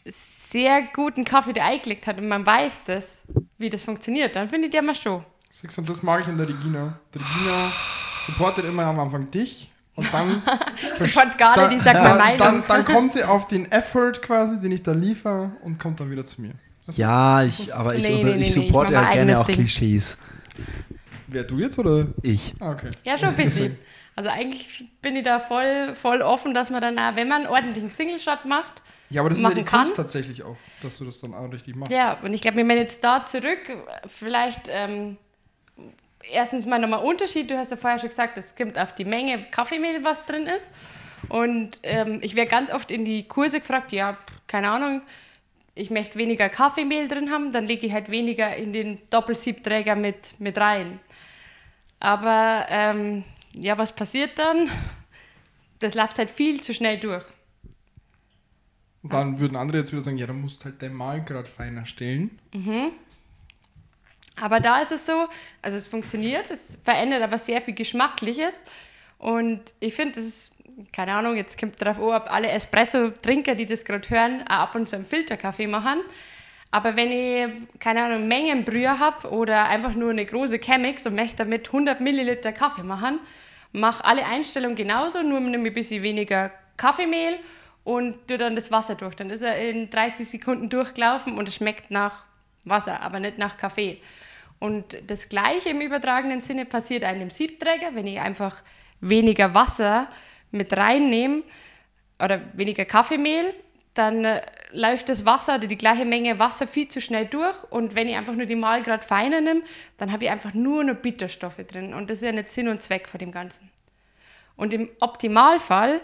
sehr 0.05 0.83
guten 0.95 1.25
Kaffee 1.25 1.53
da 1.53 1.65
eingelegt 1.67 2.07
hat 2.07 2.19
und 2.19 2.29
man 2.29 2.45
weiß 2.45 2.81
das, 2.87 3.19
wie 3.59 3.71
das 3.71 3.85
funktioniert, 3.85 4.35
dann 4.37 4.49
finde 4.49 4.67
ich 4.67 4.73
der 4.73 4.83
mal 4.83 4.95
schon. 4.95 5.25
Siehst 5.51 5.77
du, 5.77 5.81
Und 5.83 5.89
das 5.89 6.03
mag 6.03 6.23
ich 6.23 6.29
in 6.29 6.37
der 6.39 6.49
Regina. 6.49 6.99
Die 7.15 7.19
Regina 7.19 7.73
supportet 8.27 8.65
immer 8.65 8.85
am 8.85 8.99
Anfang 8.99 9.31
dich 9.31 9.71
und 9.95 10.13
dann 10.13 10.43
Sofort 10.97 11.37
gar 11.39 11.69
nicht, 11.69 11.77
ich 11.77 11.83
sag 11.83 11.95
meine 11.95 12.09
dann, 12.09 12.19
Meinung. 12.19 12.39
dann, 12.39 12.65
dann 12.69 12.85
kommt 12.85 13.13
sie 13.13 13.23
auf 13.25 13.47
den 13.49 13.71
Effort 13.71 14.13
quasi, 14.23 14.59
den 14.61 14.73
ich 14.73 14.83
da 14.83 14.93
liefere 14.93 15.53
und 15.63 15.79
kommt 15.79 16.01
dann 16.01 16.11
wieder 16.11 16.25
zu 16.25 16.41
mir. 16.41 16.53
Das- 16.87 16.97
Ja, 16.97 17.43
ich, 17.45 17.73
aber 17.75 17.95
ich, 17.95 18.03
Nee, 18.03 18.23
nee, 18.25 18.31
ich 18.31 18.37
nee, 18.37 18.43
ich 18.45 18.53
supporte 18.55 18.95
ja 18.95 19.13
gerne 19.13 19.39
auch 19.39 19.47
Ding. 19.47 19.55
Klischees. 19.55 20.19
Wer 21.33 21.45
du 21.45 21.59
jetzt 21.59 21.79
oder? 21.79 22.07
Ich. 22.23 22.55
Ah, 22.61 22.73
okay. 22.73 22.91
Ja, 23.05 23.17
schon 23.19 23.31
ein 23.31 23.37
bisschen. 23.37 23.79
Also 24.15 24.29
eigentlich 24.29 24.85
bin 25.01 25.17
ich 25.17 25.25
da 25.25 25.41
voll, 25.41 25.95
voll 25.95 26.21
offen, 26.21 26.53
dass 26.53 26.69
man 26.69 26.83
dann 26.83 26.99
auch, 26.99 27.17
wenn 27.17 27.29
man 27.29 27.47
einen 27.47 27.51
ordentlichen 27.51 27.89
Single-Shot 27.89 28.45
macht, 28.45 28.83
Ja, 29.09 29.23
aber 29.23 29.31
das 29.31 29.39
ist 29.39 29.45
ja 29.45 29.55
die 29.55 29.63
kann. 29.63 29.85
Kunst 29.85 29.97
tatsächlich 29.97 30.43
auch, 30.43 30.59
dass 30.83 30.99
du 30.99 31.07
das 31.07 31.19
dann 31.23 31.33
auch 31.33 31.51
richtig 31.51 31.77
machst. 31.77 31.91
ja, 31.91 32.19
und 32.23 32.35
ich 32.35 32.43
glaube, 32.43 32.59
wenn 32.59 32.67
man 32.67 32.77
jetzt 32.77 33.03
da 33.03 33.25
zurück, 33.25 33.61
vielleicht 34.07 34.69
ähm, 34.69 35.17
erstens 36.31 36.67
mal 36.67 36.79
nochmal 36.79 37.03
Unterschied, 37.03 37.51
du 37.51 37.57
hast 37.57 37.71
ja 37.71 37.79
vorher 37.79 37.99
schon 37.99 38.11
gesagt, 38.11 38.37
es 38.37 38.55
kommt 38.55 38.79
auf 38.79 38.95
die 38.95 39.07
Menge 39.07 39.45
Kaffeemehl, 39.51 40.05
was 40.05 40.27
drin 40.27 40.47
ist. 40.47 40.75
Und 41.31 41.81
ähm, 41.83 42.19
ich 42.21 42.35
werde 42.35 42.51
ganz 42.51 42.71
oft 42.71 42.91
in 42.91 43.07
die 43.07 43.27
Kurse 43.27 43.61
gefragt, 43.61 43.93
ja, 43.93 44.19
keine 44.47 44.71
Ahnung, 44.71 45.01
ich 45.75 45.89
möchte 45.91 46.19
weniger 46.19 46.51
Kaffeemehl 46.51 47.09
drin 47.09 47.31
haben, 47.31 47.51
dann 47.53 47.67
lege 47.67 47.87
ich 47.87 47.95
halt 47.95 48.11
weniger 48.11 48.55
in 48.57 48.75
den 48.75 48.99
Doppelsiebträger 49.09 49.97
mit, 49.97 50.39
mit 50.39 50.59
rein. 50.59 51.01
Aber 52.03 52.67
ähm, 52.69 53.23
ja, 53.53 53.79
was 53.79 53.93
passiert 53.93 54.37
dann? 54.37 54.69
Das 55.79 55.95
läuft 55.95 56.19
halt 56.19 56.31
viel 56.31 56.61
zu 56.61 56.75
schnell 56.75 56.99
durch. 56.99 57.25
Und 59.05 59.13
dann 59.13 59.39
würden 59.39 59.57
andere 59.57 59.79
jetzt 59.79 59.93
wieder 59.93 60.03
sagen, 60.03 60.19
ja, 60.19 60.27
dann 60.27 60.41
musst 60.41 60.61
du 60.61 60.65
halt 60.65 60.83
dein 60.83 60.95
Mahlgrad 60.95 61.47
feiner 61.47 61.87
stellen. 61.87 62.41
Aber 64.35 64.59
da 64.59 64.81
ist 64.83 64.91
es 64.91 65.07
so, 65.07 65.29
also 65.61 65.77
es 65.77 65.87
funktioniert, 65.87 66.51
es 66.51 66.77
verändert 66.83 67.23
aber 67.23 67.39
sehr 67.39 67.63
viel 67.63 67.75
Geschmackliches. 67.75 68.65
Und 69.19 69.61
ich 69.79 69.95
finde, 69.95 70.17
das 70.17 70.25
ist, 70.25 70.57
keine 70.93 71.15
Ahnung, 71.15 71.37
jetzt 71.37 71.57
kommt 71.57 71.81
drauf 71.81 71.99
an, 71.99 72.23
ob 72.23 72.33
alle 72.33 72.49
Espresso-Trinker, 72.49 73.55
die 73.55 73.67
das 73.67 73.85
gerade 73.85 74.11
hören, 74.11 74.43
auch 74.49 74.59
ab 74.59 74.75
und 74.75 74.89
zu 74.89 74.97
einen 74.97 75.05
Filterkaffee 75.05 75.69
machen. 75.69 76.01
Aber 76.73 76.97
wenn 76.97 77.13
ich, 77.13 77.79
keine 77.79 78.03
Ahnung, 78.03 78.27
Mengenbrühe 78.27 78.99
habe 78.99 79.29
oder 79.31 79.69
einfach 79.69 79.95
nur 79.95 80.11
eine 80.11 80.25
große 80.25 80.59
Chemix 80.59 81.07
und 81.07 81.15
möchte 81.15 81.37
damit 81.37 81.67
100 81.69 82.01
Milliliter 82.01 82.51
Kaffee 82.51 82.83
machen, 82.83 83.21
mache 83.73 84.03
alle 84.07 84.25
Einstellungen 84.25 84.75
genauso, 84.75 85.23
nur 85.23 85.39
nehme 85.39 85.69
ein 85.69 85.75
bisschen 85.75 86.03
weniger 86.03 86.51
Kaffeemehl 86.79 87.37
und 87.85 88.27
tue 88.27 88.39
dann 88.39 88.57
das 88.57 88.71
Wasser 88.71 88.95
durch. 88.95 89.15
Dann 89.15 89.29
ist 89.29 89.43
er 89.43 89.59
in 89.59 89.91
30 89.91 90.27
Sekunden 90.27 90.71
durchgelaufen 90.71 91.37
und 91.37 91.47
es 91.47 91.57
schmeckt 91.57 91.91
nach 91.91 92.25
Wasser, 92.65 93.03
aber 93.03 93.21
nicht 93.21 93.37
nach 93.37 93.59
Kaffee. 93.59 94.01
Und 94.59 94.97
das 95.09 95.29
Gleiche 95.29 95.71
im 95.71 95.81
übertragenen 95.83 96.41
Sinne 96.41 96.65
passiert 96.65 97.05
einem 97.05 97.29
Siebträger, 97.29 97.95
wenn 97.95 98.07
ich 98.07 98.19
einfach 98.19 98.63
weniger 99.03 99.55
Wasser 99.55 100.09
mit 100.53 100.75
reinnehme 100.75 101.43
oder 102.19 102.41
weniger 102.55 102.87
Kaffeemehl, 102.87 103.53
dann 103.95 104.25
äh, 104.25 104.41
läuft 104.73 105.09
das 105.09 105.25
Wasser 105.27 105.57
oder 105.57 105.67
die 105.67 105.77
gleiche 105.77 106.05
Menge 106.05 106.39
Wasser 106.39 106.67
viel 106.67 106.89
zu 106.89 107.01
schnell 107.01 107.27
durch. 107.27 107.55
Und 107.71 107.95
wenn 107.95 108.09
ich 108.09 108.17
einfach 108.17 108.35
nur 108.35 108.47
die 108.47 108.57
Mahlgrad 108.57 109.05
feiner 109.05 109.41
nehme, 109.41 109.63
dann 109.99 110.13
habe 110.13 110.25
ich 110.25 110.31
einfach 110.31 110.55
nur 110.55 110.83
noch 110.85 110.97
Bitterstoffe 110.97 111.59
drin. 111.69 111.93
Und 111.95 112.09
das 112.09 112.19
ist 112.19 112.25
ja 112.25 112.33
nicht 112.33 112.49
Sinn 112.49 112.69
und 112.69 112.83
Zweck 112.83 113.09
von 113.09 113.19
dem 113.19 113.33
Ganzen. 113.33 113.71
Und 114.57 114.73
im 114.73 114.89
Optimalfall 115.01 116.01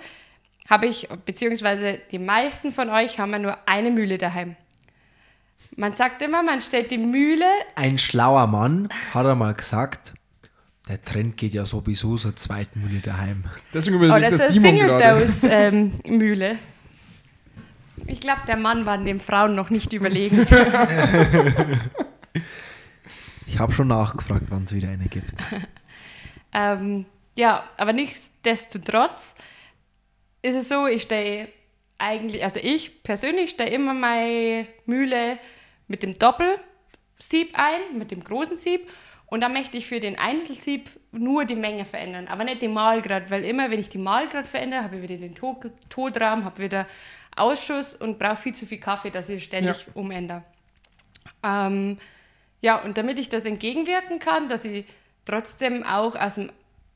habe 0.68 0.87
ich, 0.87 1.09
beziehungsweise 1.25 1.99
die 2.11 2.18
meisten 2.18 2.73
von 2.73 2.90
euch 2.90 3.18
haben 3.18 3.33
ja 3.33 3.38
nur 3.38 3.57
eine 3.66 3.90
Mühle 3.90 4.18
daheim. 4.18 4.57
Man 5.76 5.92
sagt 5.92 6.21
immer, 6.23 6.42
man 6.42 6.61
stellt 6.61 6.90
die 6.90 6.99
Mühle. 6.99 7.47
Ein 7.75 7.99
schlauer 7.99 8.47
Mann 8.47 8.88
hat 9.14 9.26
einmal 9.26 9.54
gesagt, 9.54 10.12
der 10.88 11.02
Trend 11.02 11.37
geht 11.37 11.54
ja 11.54 11.66
sowieso 11.66 12.16
zur 12.16 12.35
zweiten 12.37 12.83
Mühle 12.83 13.00
daheim. 13.00 13.45
Deswegen 13.73 13.97
Oh, 13.97 14.04
überlegt 14.04 14.33
das 14.33 14.40
das 14.40 14.50
ist 14.57 14.64
eine. 14.64 14.78
Single-Dose-Mühle. 14.78 16.59
Ich 18.09 18.21
glaube, 18.21 18.43
der 18.47 18.57
Mann 18.57 18.87
war 18.87 18.99
den 18.99 19.21
Frauen 19.21 19.55
noch 19.55 19.71
nicht 19.71 19.93
überlegen. 19.93 20.47
Ich 23.49 23.59
habe 23.59 23.73
schon 23.73 23.88
nachgefragt, 23.88 24.45
wann 24.50 24.65
es 24.65 24.75
wieder 24.75 24.91
eine 24.91 25.07
gibt. 25.07 25.33
ähm, 26.53 27.07
ja, 27.35 27.65
aber 27.79 27.95
nichtsdestotrotz 27.95 29.35
ist 30.43 30.55
es 30.55 30.69
so, 30.69 30.87
ich 30.87 31.03
stehe 31.03 31.49
eigentlich, 31.97 32.45
also 32.45 32.61
ich 32.62 33.03
persönlich 33.03 33.50
stehe 33.50 33.71
immer 33.71 33.95
meine 33.95 34.67
Mühle 34.85 35.38
mit 35.88 36.03
dem 36.03 36.19
Doppelsieb 36.19 37.55
ein, 37.55 37.97
mit 37.97 38.11
dem 38.11 38.23
großen 38.23 38.57
Sieb. 38.57 38.88
Und 39.27 39.41
dann 39.41 39.53
möchte 39.53 39.77
ich 39.77 39.87
für 39.87 40.00
den 40.00 40.19
Einzelsieb 40.19 40.91
nur 41.11 41.45
die 41.45 41.57
Menge 41.57 41.85
verändern, 41.85 42.29
aber 42.29 42.45
nicht 42.45 42.62
den 42.62 42.73
Mahlgrad, 42.73 43.31
weil 43.31 43.45
immer, 43.45 43.71
wenn 43.71 43.81
ich 43.81 43.88
die 43.88 43.99
Mahlgrad 43.99 44.47
verändere, 44.47 44.85
habe 44.85 44.97
ich 44.97 45.03
wieder 45.03 45.17
den 45.17 45.35
to 45.35 45.59
Todraum, 45.88 46.45
habe 46.45 46.62
wieder 46.62 46.87
Ausschuss 47.38 47.95
und 47.95 48.18
brauche 48.18 48.37
viel 48.37 48.54
zu 48.54 48.66
viel 48.66 48.78
Kaffee, 48.78 49.11
dass 49.11 49.28
ich 49.28 49.45
ständig 49.45 49.87
Ja. 49.87 49.92
umändere. 49.95 50.42
Ähm, 51.42 51.99
ja, 52.61 52.76
und 52.83 52.99
damit 52.99 53.18
ich 53.18 53.28
das 53.28 53.45
entgegenwirken 53.45 54.18
kann, 54.18 54.49
dass 54.49 54.64
ich 54.64 54.85
trotzdem 55.25 55.85
auch 55.85 56.16
aus 56.16 56.37
dem 56.37 56.50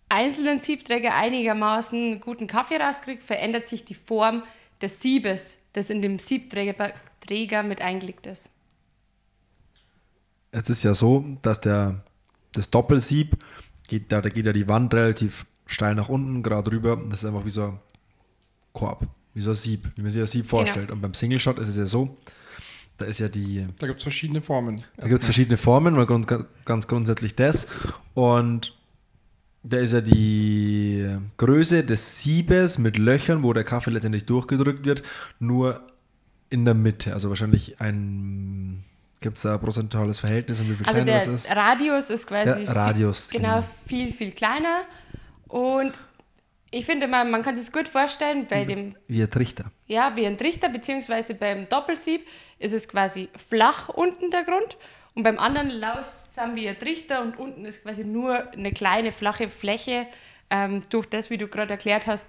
einzelnen 0.09 0.59
Siebträger 0.59 1.15
einigermaßen 1.15 2.21
guten 2.21 2.47
Kaffee 2.47 2.77
rauskriege, 2.77 3.23
verändert 3.23 3.69
sich 3.69 3.85
die 3.85 3.95
Form 3.95 4.43
des 4.81 5.01
Siebes, 5.01 5.59
das 5.73 5.91
in 5.91 6.03
dem 6.03 6.19
Siebträger 6.19 6.93
Träger 7.21 7.63
mit 7.63 7.81
eingelegt 7.81 8.27
ist. 8.27 8.51
Es 10.51 10.69
ist 10.69 10.83
ja 10.83 10.93
so, 10.93 11.25
dass 11.43 11.61
der, 11.61 12.03
das 12.53 12.69
Doppelsieb, 12.69 13.37
geht, 13.89 14.13
da, 14.13 14.21
da 14.21 14.29
geht 14.29 14.45
ja 14.45 14.53
die 14.53 14.69
Wand 14.69 14.93
relativ 14.93 15.47
steil 15.67 15.95
nach 15.95 16.09
unten, 16.09 16.43
gerade 16.43 16.73
rüber. 16.73 17.01
Das 17.09 17.21
ist 17.21 17.25
einfach 17.25 17.45
wie 17.45 17.51
so 17.51 17.65
ein 17.69 17.79
Korb, 18.73 19.07
wie 19.35 19.41
so 19.41 19.51
ein 19.51 19.55
Sieb, 19.55 19.91
wie 19.97 20.03
man 20.03 20.11
sich 20.11 20.21
ein 20.21 20.27
Sieb 20.27 20.47
vorstellt. 20.47 20.91
Und 20.91 21.01
beim 21.01 21.15
Single 21.15 21.39
Shot 21.41 21.59
ist 21.59 21.69
es 21.69 21.77
ja 21.77 21.87
so, 21.87 22.17
da 22.99 23.07
ist 23.07 23.19
ja 23.21 23.29
die, 23.29 23.67
Da 23.79 23.87
gibt 23.87 23.99
es 23.99 24.03
verschiedene 24.05 24.43
Formen. 24.43 24.81
da 24.97 25.09
gibt 25.09 25.21
es 25.21 25.27
verschiedene 25.27 25.57
Formen, 25.57 25.95
mal 25.95 26.07
grund, 26.07 26.27
ganz 26.65 26.87
grundsätzlich 26.87 27.35
das. 27.35 27.67
Und 28.15 28.77
da 29.65 29.79
ist 29.79 29.93
ja 29.93 30.01
die 30.01 31.07
Größe 31.37 31.85
des 31.85 32.19
Siebes 32.19 32.79
mit 32.79 32.99
Löchern, 32.99 33.43
wo 33.43 33.53
der 33.53 33.65
Kaffee 33.65 33.91
letztendlich 33.91 34.25
durchgedrückt 34.25 34.85
wird, 34.85 35.03
nur 35.39 35.81
in 36.51 36.65
der 36.65 36.75
Mitte. 36.75 37.13
Also 37.15 37.29
wahrscheinlich 37.29 37.81
ein, 37.81 38.85
gibt 39.21 39.37
es 39.37 39.43
da 39.43 39.55
ein 39.55 39.61
prozentuales 39.61 40.19
Verhältnis 40.21 40.61
und 40.61 40.69
wie 40.69 40.75
viel 40.75 40.87
Also 40.87 41.03
kleiner 41.03 41.19
der 41.19 41.27
das 41.33 41.45
ist? 41.47 41.57
Radius 41.57 42.11
ist 42.11 42.27
quasi 42.27 42.65
Der 42.65 42.77
Radius, 42.77 43.27
viel, 43.27 43.41
genau, 43.41 43.55
genau. 43.57 43.69
viel, 43.87 44.13
viel 44.13 44.33
kleiner. 44.33 44.83
Und 45.49 45.93
ich 46.73 46.85
finde 46.87 47.07
mal, 47.07 47.25
man 47.25 47.43
kann 47.43 47.55
sich 47.55 47.67
das 47.67 47.73
gut 47.73 47.89
vorstellen, 47.89 48.41
Mhm. 48.41 48.47
bei 48.49 48.65
dem 48.65 48.97
Wie 49.07 49.23
ein 49.23 49.31
Trichter. 49.31 49.67
Ja, 49.87 50.17
wie 50.17 50.27
ein 50.27 50.37
Trichter, 50.39 50.69
beziehungsweise 50.69 51.35
beim 51.35 51.67
Doppelsieb 51.69 52.27
ist 52.59 52.73
es 52.73 52.89
quasi 52.89 53.29
flach 53.37 53.89
unten 53.89 54.31
der 54.31 54.43
Grund 54.45 54.77
und 55.15 55.23
beim 55.23 55.39
anderen 55.39 55.71
läuft 55.71 56.13
es 56.15 56.29
zusammen 56.31 56.57
wie 56.57 56.69
ein 56.69 56.79
Trichter 56.79 57.23
und 57.23 57.39
unten 57.39 57.65
ist 57.67 57.83
quasi 57.83 58.05
nur 58.05 58.51
eine 58.53 58.73
kleine 58.73 59.13
flache 59.13 59.49
Fläche, 59.49 60.07
ähm, 60.51 60.83
durch 60.91 61.07
das, 61.07 61.31
wie 61.31 61.39
du 61.39 61.47
gerade 61.49 61.71
erklärt 61.75 62.07
hast, 62.07 62.27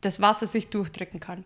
das 0.00 0.20
Wasser 0.20 0.46
sich 0.46 0.68
durchdrücken 0.68 1.20
kann. 1.20 1.44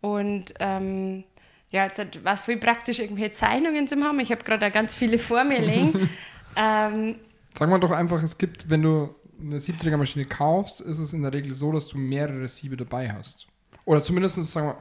Und 0.00 0.54
ähm, 0.60 1.24
ja, 1.70 1.84
jetzt 1.86 1.98
hat, 1.98 2.24
was 2.24 2.40
voll 2.40 2.56
praktisch 2.56 2.98
irgendwelche 2.98 3.32
Zeichnungen 3.32 3.86
zu 3.88 3.96
haben. 4.02 4.18
Ich 4.20 4.30
habe 4.32 4.42
gerade 4.44 4.66
auch 4.66 4.72
ganz 4.72 4.94
viele 4.94 5.18
vor 5.18 5.44
mir 5.44 5.60
liegen. 5.60 6.10
ähm, 6.56 7.18
Sagen 7.56 7.70
wir 7.70 7.78
doch 7.78 7.92
einfach, 7.92 8.22
es 8.22 8.36
gibt, 8.36 8.68
wenn 8.68 8.82
du 8.82 9.14
eine 9.42 9.60
Siebträgermaschine 9.60 10.24
kaufst, 10.24 10.80
ist 10.80 10.98
es 10.98 11.12
in 11.12 11.22
der 11.22 11.32
Regel 11.32 11.52
so, 11.52 11.72
dass 11.72 11.88
du 11.88 11.98
mehrere 11.98 12.48
Siebe 12.48 12.76
dabei 12.76 13.12
hast. 13.12 13.46
Oder 13.84 14.02
zumindest, 14.02 14.36
sagen 14.44 14.68
wir, 14.68 14.76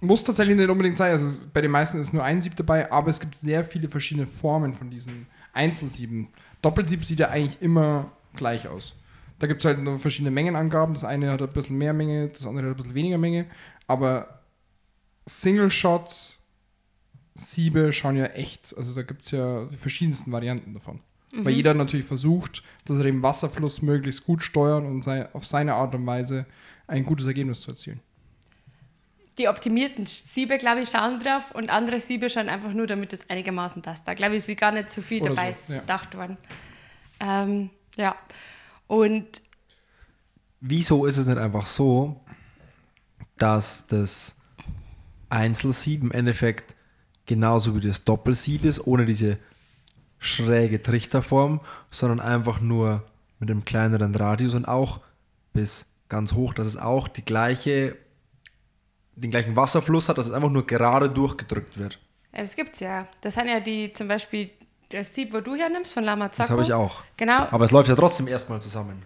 muss 0.00 0.22
tatsächlich 0.22 0.56
nicht 0.56 0.68
unbedingt 0.68 0.96
sein. 0.96 1.12
Also 1.12 1.38
bei 1.52 1.60
den 1.60 1.70
meisten 1.70 1.98
ist 1.98 2.12
nur 2.12 2.22
ein 2.22 2.42
Sieb 2.42 2.56
dabei, 2.56 2.90
aber 2.92 3.10
es 3.10 3.20
gibt 3.20 3.34
sehr 3.34 3.64
viele 3.64 3.88
verschiedene 3.88 4.26
Formen 4.26 4.74
von 4.74 4.90
diesen 4.90 5.26
Einzelsieben. 5.52 6.28
Doppelsieb 6.62 7.04
sieht 7.04 7.18
ja 7.20 7.30
eigentlich 7.30 7.60
immer 7.62 8.12
gleich 8.36 8.68
aus. 8.68 8.94
Da 9.38 9.46
gibt 9.46 9.62
es 9.62 9.66
halt 9.66 9.78
nur 9.78 9.98
verschiedene 9.98 10.30
Mengenangaben. 10.30 10.94
Das 10.94 11.04
eine 11.04 11.30
hat 11.30 11.42
ein 11.42 11.52
bisschen 11.52 11.78
mehr 11.78 11.92
Menge, 11.92 12.28
das 12.28 12.46
andere 12.46 12.68
hat 12.68 12.74
ein 12.74 12.76
bisschen 12.76 12.94
weniger 12.94 13.18
Menge. 13.18 13.46
Aber 13.86 14.42
Single 15.26 15.70
Shot 15.70 16.38
Siebe 17.34 17.92
schauen 17.92 18.16
ja 18.16 18.26
echt, 18.26 18.76
also 18.76 18.94
da 18.94 19.02
gibt 19.02 19.24
es 19.24 19.30
ja 19.30 19.66
die 19.66 19.76
verschiedensten 19.76 20.32
Varianten 20.32 20.74
davon. 20.74 21.00
Weil 21.32 21.52
jeder 21.52 21.74
natürlich 21.74 22.06
versucht, 22.06 22.62
dass 22.86 22.98
er 22.98 23.04
den 23.04 23.22
Wasserfluss 23.22 23.82
möglichst 23.82 24.24
gut 24.24 24.42
steuern 24.42 24.86
und 24.86 25.04
sei, 25.04 25.32
auf 25.34 25.44
seine 25.44 25.74
Art 25.74 25.94
und 25.94 26.06
Weise 26.06 26.46
ein 26.86 27.04
gutes 27.04 27.26
Ergebnis 27.26 27.60
zu 27.60 27.70
erzielen. 27.70 28.00
die 29.36 29.48
optimierten 29.48 30.06
Siebe, 30.06 30.58
glaube 30.58 30.80
ich, 30.80 30.88
schauen 30.88 31.20
drauf 31.20 31.52
und 31.54 31.70
andere 31.70 32.00
Siebe 32.00 32.28
schauen 32.28 32.48
einfach 32.48 32.72
nur, 32.72 32.86
damit 32.86 33.12
es 33.12 33.28
einigermaßen 33.30 33.82
passt. 33.82 34.08
Da, 34.08 34.14
glaube 34.14 34.36
ich, 34.36 34.48
ist 34.48 34.58
gar 34.58 34.72
nicht 34.72 34.90
zu 34.90 35.02
viel 35.02 35.22
Oder 35.22 35.34
dabei 35.34 35.56
so, 35.66 35.74
ja. 35.74 35.80
gedacht 35.80 36.16
worden. 36.16 36.38
Ähm, 37.20 37.70
ja. 37.96 38.16
Und 38.86 39.42
Wieso 40.60 41.06
ist 41.06 41.18
es 41.18 41.26
nicht 41.26 41.38
einfach 41.38 41.66
so, 41.66 42.20
dass 43.36 43.86
das 43.86 44.34
Einzelsieb 45.28 46.02
im 46.02 46.10
Endeffekt 46.10 46.74
genauso 47.26 47.76
wie 47.76 47.80
das 47.80 48.04
Doppelsieb 48.04 48.64
ist, 48.64 48.84
ohne 48.86 49.06
diese 49.06 49.38
schräge 50.18 50.82
Trichterform, 50.82 51.60
sondern 51.90 52.20
einfach 52.20 52.60
nur 52.60 53.04
mit 53.38 53.50
einem 53.50 53.64
kleineren 53.64 54.14
Radius 54.14 54.54
und 54.54 54.66
auch 54.66 55.00
bis 55.52 55.86
ganz 56.08 56.32
hoch, 56.32 56.54
dass 56.54 56.66
es 56.66 56.76
auch 56.76 57.08
die 57.08 57.24
gleiche, 57.24 57.96
den 59.14 59.30
gleichen 59.30 59.56
Wasserfluss 59.56 60.08
hat, 60.08 60.18
dass 60.18 60.26
es 60.26 60.32
einfach 60.32 60.50
nur 60.50 60.66
gerade 60.66 61.10
durchgedrückt 61.10 61.78
wird. 61.78 61.98
es 62.32 62.56
gibt's 62.56 62.80
ja. 62.80 63.06
Das 63.20 63.34
sind 63.34 63.48
ja 63.48 63.60
die, 63.60 63.92
zum 63.92 64.08
Beispiel, 64.08 64.50
das 64.88 65.14
Sieb, 65.14 65.32
wo 65.32 65.40
du 65.40 65.54
hernimmst, 65.54 65.92
von 65.92 66.04
Lama 66.04 66.28
Das 66.28 66.50
habe 66.50 66.62
ich 66.62 66.72
auch. 66.72 67.02
Genau. 67.16 67.46
Aber 67.50 67.64
es 67.64 67.70
läuft 67.70 67.88
ja 67.88 67.96
trotzdem 67.96 68.26
erstmal 68.26 68.60
zusammen. 68.60 69.02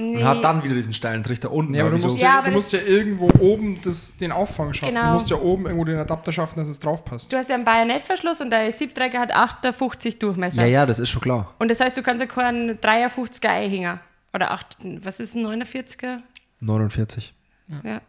Nee. 0.00 0.18
Und 0.18 0.24
hat 0.24 0.44
dann 0.44 0.62
wieder 0.62 0.76
diesen 0.76 0.94
steilen 0.94 1.24
Trichter 1.24 1.50
unten. 1.50 1.74
Ja, 1.74 1.82
aber 1.82 1.90
du 1.96 2.02
musst 2.02 2.20
Ja, 2.20 2.24
ja, 2.28 2.32
aber 2.38 2.42
du 2.50 2.54
das- 2.54 2.54
musst 2.54 2.72
ja 2.72 2.78
irgendwo 2.80 3.28
oben 3.40 3.80
das, 3.82 4.16
den 4.16 4.30
Auffang 4.30 4.72
schaffen. 4.72 4.94
Genau. 4.94 5.08
Du 5.08 5.12
musst 5.14 5.28
ja 5.30 5.36
oben 5.36 5.64
irgendwo 5.64 5.84
den 5.84 5.98
Adapter 5.98 6.32
schaffen, 6.32 6.58
dass 6.60 6.68
es 6.68 6.78
drauf 6.78 7.04
passt. 7.04 7.32
Du 7.32 7.36
hast 7.36 7.48
ja 7.48 7.56
einen 7.56 7.64
Bajonettverschluss 7.64 8.40
und 8.40 8.50
der 8.50 8.70
Siebträger 8.70 9.18
hat 9.18 9.32
58 9.34 10.20
Durchmesser. 10.20 10.62
ja, 10.62 10.68
ja, 10.68 10.86
das 10.86 11.00
ist 11.00 11.08
schon 11.10 11.20
klar. 11.22 11.52
Und 11.58 11.68
das 11.68 11.80
heißt, 11.80 11.96
du 11.96 12.02
kannst 12.02 12.20
ja 12.20 12.26
keinen 12.26 12.78
53er 12.78 13.48
einhängen. 13.48 13.98
Oder 14.32 14.52
8, 14.52 14.76
was 15.02 15.18
ist 15.18 15.34
ein 15.34 15.44
49er? 15.44 16.18
49. 16.60 17.34
Ja. 17.82 18.00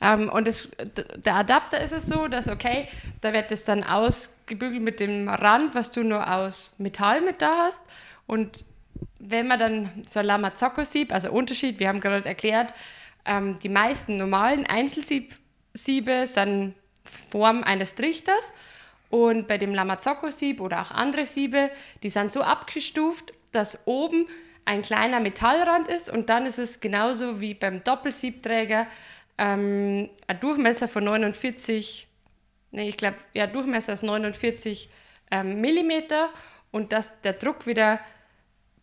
Ähm, 0.00 0.28
und 0.28 0.46
das, 0.46 0.68
der 1.16 1.34
Adapter 1.36 1.80
ist 1.80 1.92
es 1.92 2.06
so, 2.06 2.28
dass, 2.28 2.48
okay, 2.48 2.88
da 3.22 3.32
wird 3.32 3.50
es 3.50 3.64
dann 3.64 3.82
ausgebügelt 3.82 4.82
mit 4.82 5.00
dem 5.00 5.28
Rand, 5.28 5.74
was 5.74 5.90
du 5.90 6.02
nur 6.04 6.30
aus 6.32 6.74
Metall 6.78 7.20
mit 7.22 7.40
da 7.42 7.64
hast. 7.66 7.82
Und 8.26 8.64
wenn 9.28 9.46
man 9.46 9.58
dann 9.58 10.04
so 10.06 10.20
ein 10.20 10.26
Lamazocco-Sieb, 10.26 11.12
also 11.12 11.30
Unterschied, 11.30 11.78
wir 11.78 11.88
haben 11.88 12.00
gerade 12.00 12.26
erklärt, 12.28 12.74
ähm, 13.24 13.58
die 13.62 13.68
meisten 13.68 14.16
normalen 14.16 14.66
Einzelsiebe 14.66 16.26
sind 16.26 16.74
Form 17.30 17.62
eines 17.62 17.94
Trichters. 17.94 18.54
Und 19.10 19.46
bei 19.46 19.58
dem 19.58 19.74
Lamazocco-Sieb 19.74 20.60
oder 20.60 20.82
auch 20.82 20.90
andere 20.90 21.24
Siebe, 21.24 21.70
die 22.02 22.08
sind 22.08 22.32
so 22.32 22.42
abgestuft, 22.42 23.32
dass 23.52 23.86
oben 23.86 24.26
ein 24.64 24.82
kleiner 24.82 25.20
Metallrand 25.20 25.88
ist 25.88 26.10
und 26.10 26.30
dann 26.30 26.46
ist 26.46 26.58
es 26.58 26.80
genauso 26.80 27.40
wie 27.40 27.54
beim 27.54 27.84
Doppelsiebträger 27.84 28.86
ähm, 29.36 30.08
ein 30.26 30.40
Durchmesser 30.40 30.88
von 30.88 31.04
49, 31.04 32.08
nee, 32.70 32.88
ich 32.88 32.96
glaube, 32.96 33.18
ja, 33.34 33.46
Durchmesser 33.46 33.92
ist 33.92 34.02
49 34.02 34.88
ähm, 35.30 35.60
Millimeter 35.60 36.30
und 36.70 36.92
dass 36.92 37.10
der 37.22 37.34
Druck 37.34 37.66
wieder 37.66 38.00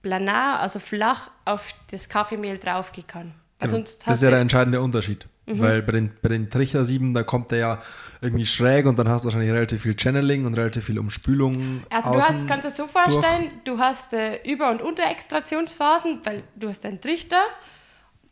planar, 0.02 0.60
also 0.60 0.80
flach 0.80 1.32
auf 1.46 1.74
das 1.92 2.10
Kaffeemehl 2.10 2.58
draufgehen 2.58 3.08
kann. 3.08 3.34
Also 3.60 3.76
Genau. 3.76 3.86
sonst 3.86 4.08
Das 4.08 4.18
ist 4.18 4.24
ja 4.24 4.32
der 4.32 4.40
entscheidende 4.40 4.82
Unterschied. 4.82 5.28
Weil 5.48 5.82
bei 5.82 5.92
den, 5.94 6.12
bei 6.22 6.30
den 6.30 6.50
Trichtersieben, 6.50 7.14
da 7.14 7.24
kommt 7.24 7.52
der 7.52 7.58
ja 7.58 7.82
irgendwie 8.22 8.46
schräg 8.46 8.86
und 8.86 8.98
dann 8.98 9.10
hast 9.10 9.22
du 9.22 9.26
wahrscheinlich 9.26 9.52
relativ 9.52 9.82
viel 9.82 9.96
Channeling 10.00 10.46
und 10.46 10.54
relativ 10.54 10.86
viel 10.86 11.00
Umspülung. 11.00 11.84
Also 11.90 12.14
du 12.14 12.22
hast, 12.22 12.48
kannst 12.48 12.66
es 12.68 12.78
so 12.78 12.88
vorstellen, 12.88 13.52
du 13.66 13.78
hast 13.78 14.14
äh, 14.14 14.42
Über- 14.44 14.70
und 14.70 14.82
Unterextraktionsphasen, 14.82 16.22
weil 16.24 16.44
du 16.56 16.70
hast 16.70 16.86
einen 16.86 17.02
Trichter. 17.02 17.42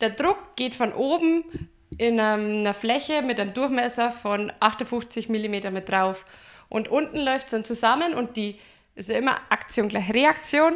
Der 0.00 0.10
Druck 0.10 0.38
geht 0.56 0.74
von 0.74 0.92
oben 0.92 1.44
in 1.98 2.18
ähm, 2.18 2.60
einer 2.60 2.74
Fläche 2.74 3.22
mit 3.22 3.38
einem 3.40 3.52
Durchmesser 3.52 4.12
von 4.12 4.52
58 4.60 5.28
mm 5.28 5.72
mit 5.72 5.88
drauf. 5.88 6.24
Und 6.68 6.88
unten 6.88 7.18
läuft 7.18 7.46
es 7.46 7.50
dann 7.50 7.64
zusammen 7.64 8.14
und 8.14 8.36
die 8.36 8.58
ist 8.94 9.08
ja 9.08 9.18
immer 9.18 9.36
Aktion 9.50 9.88
gleich 9.88 10.12
Reaktion. 10.12 10.74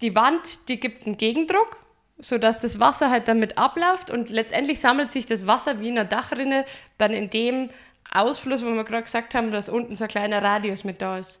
Die 0.00 0.14
Wand, 0.14 0.68
die 0.68 0.78
gibt 0.78 1.06
einen 1.06 1.16
Gegendruck, 1.16 1.78
sodass 2.18 2.58
das 2.58 2.80
Wasser 2.80 3.10
halt 3.10 3.28
damit 3.28 3.58
abläuft 3.58 4.10
und 4.10 4.28
letztendlich 4.30 4.80
sammelt 4.80 5.10
sich 5.10 5.26
das 5.26 5.46
Wasser 5.46 5.80
wie 5.80 5.88
in 5.88 5.98
einer 5.98 6.08
Dachrinne 6.08 6.64
dann 6.98 7.12
in 7.12 7.30
dem 7.30 7.68
Ausfluss, 8.10 8.64
wo 8.64 8.70
wir 8.70 8.84
gerade 8.84 9.02
gesagt 9.02 9.34
haben, 9.34 9.50
dass 9.50 9.68
unten 9.68 9.96
so 9.96 10.04
ein 10.04 10.10
kleiner 10.10 10.42
Radius 10.42 10.84
mit 10.84 11.02
da 11.02 11.18
ist. 11.18 11.40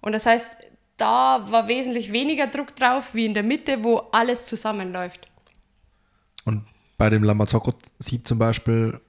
Und 0.00 0.12
das 0.12 0.26
heißt, 0.26 0.56
da 0.96 1.50
war 1.50 1.68
wesentlich 1.68 2.12
weniger 2.12 2.46
Druck 2.46 2.74
drauf 2.74 3.14
wie 3.14 3.26
in 3.26 3.34
der 3.34 3.42
Mitte, 3.42 3.84
wo 3.84 3.98
alles 4.12 4.46
zusammenläuft. 4.46 5.28
Und 6.44 6.64
bei 6.96 7.10
dem 7.10 7.22
Lamazocco-Sieb 7.22 8.26
zum 8.26 8.38
Beispiel 8.38 9.00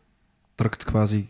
drückt 0.58 0.82
es 0.82 0.88
quasi 0.88 1.30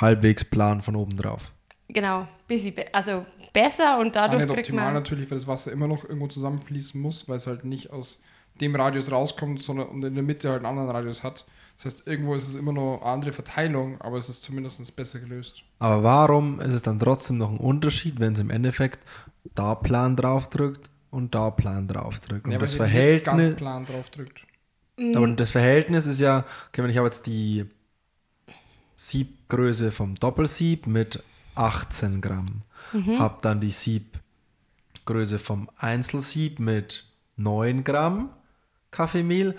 halbwegs 0.00 0.44
plan 0.44 0.82
von 0.82 0.96
oben 0.96 1.16
drauf. 1.16 1.53
Genau, 1.88 2.26
bisschen 2.48 2.74
be 2.74 2.86
also 2.92 3.26
besser 3.52 3.98
und 3.98 4.16
dadurch 4.16 4.40
nicht 4.42 4.54
kriegt 4.54 4.68
optimal 4.68 4.86
man. 4.86 4.94
natürlich, 4.94 5.30
weil 5.30 5.38
das 5.38 5.46
Wasser 5.46 5.70
immer 5.70 5.86
noch 5.86 6.04
irgendwo 6.04 6.28
zusammenfließen 6.28 7.00
muss, 7.00 7.28
weil 7.28 7.36
es 7.36 7.46
halt 7.46 7.64
nicht 7.64 7.90
aus 7.90 8.22
dem 8.60 8.74
Radius 8.74 9.10
rauskommt, 9.10 9.62
sondern 9.62 9.88
und 9.88 10.04
in 10.04 10.14
der 10.14 10.22
Mitte 10.22 10.48
halt 10.48 10.58
einen 10.64 10.66
anderen 10.66 10.90
Radius 10.90 11.22
hat. 11.22 11.44
Das 11.76 11.86
heißt, 11.86 12.06
irgendwo 12.06 12.34
ist 12.34 12.48
es 12.48 12.54
immer 12.54 12.72
noch 12.72 13.02
eine 13.02 13.12
andere 13.12 13.32
Verteilung, 13.32 14.00
aber 14.00 14.16
es 14.16 14.28
ist 14.28 14.42
zumindest 14.42 14.94
besser 14.96 15.18
gelöst. 15.18 15.64
Aber 15.80 16.02
warum 16.04 16.60
ist 16.60 16.74
es 16.74 16.82
dann 16.82 17.00
trotzdem 17.00 17.38
noch 17.38 17.50
ein 17.50 17.58
Unterschied, 17.58 18.20
wenn 18.20 18.34
es 18.34 18.40
im 18.40 18.50
Endeffekt 18.50 19.00
da 19.54 19.74
plan 19.74 20.16
draufdrückt 20.16 20.88
und 21.10 21.34
da 21.34 21.50
plan 21.50 21.88
draufdrückt? 21.88 22.46
Und 22.46 22.52
Ja, 22.52 22.58
das 22.58 22.74
Verhältnis, 22.76 23.24
ganz 23.24 23.56
plan 23.56 23.84
drauf 23.86 24.10
drückt. 24.10 24.46
aber 25.16 25.26
das 25.28 25.50
Verhältnis 25.50 26.06
ist 26.06 26.20
ja, 26.20 26.44
okay, 26.68 26.82
wenn 26.82 26.90
ich 26.90 26.96
habe 26.96 27.08
jetzt 27.08 27.26
die 27.26 27.66
Siebgröße 28.96 29.90
vom 29.90 30.14
Doppelsieb 30.14 30.86
mit 30.86 31.22
18 31.56 32.20
Gramm, 32.20 32.62
habe 33.18 33.38
dann 33.42 33.60
die 33.60 33.70
Siebgröße 33.70 35.38
vom 35.38 35.68
Einzelsieb 35.76 36.58
mit 36.58 37.06
9 37.36 37.82
Gramm 37.84 38.30
Kaffeemehl 38.90 39.56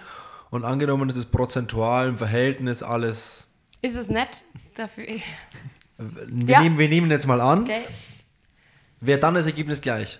und 0.50 0.64
angenommen, 0.64 1.08
das 1.10 1.18
ist 1.18 1.32
prozentual 1.32 2.08
im 2.10 2.18
Verhältnis 2.18 2.82
alles. 2.84 3.52
Ist 3.82 3.96
es 3.98 4.08
nett? 4.10 4.42
Dafür. 4.75 5.06
Wir, 5.98 6.50
Ja. 6.50 6.62
nehmen, 6.62 6.78
wir 6.78 6.88
nehmen 6.90 7.12
jetzt 7.12 7.28
mal 7.28 7.42
an, 7.42 7.64
Okay. 7.64 7.84
wäre 9.02 9.20
dann 9.20 9.34
das 9.36 9.46
Ergebnis 9.46 9.82
gleich. 9.82 10.20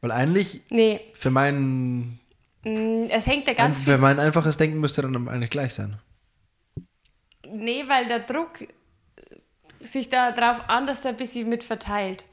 Weil 0.00 0.10
eigentlich 0.10 0.62
Nee, 0.70 1.00
für 1.14 1.30
mein, 1.30 2.18
mm, 2.64 3.04
es 3.10 3.26
hängt 3.28 3.46
ja 3.46 3.54
ganz 3.54 3.80
für 3.80 3.98
mein 3.98 4.18
einfaches 4.18 4.56
Denken 4.56 4.80
müsste 4.80 5.02
dann 5.02 5.28
eigentlich 5.28 5.50
gleich 5.50 5.74
sein. 5.74 5.98
Nee, 7.48 7.84
weil 7.88 8.08
der 8.08 8.20
Druck 8.20 8.60
sich 9.82 10.08
da 10.08 10.32
drauf 10.32 10.68
anders 10.68 11.04
ein 11.06 11.16
bisschen 11.16 11.48
mit 11.48 11.64
verteilt. 11.64 12.24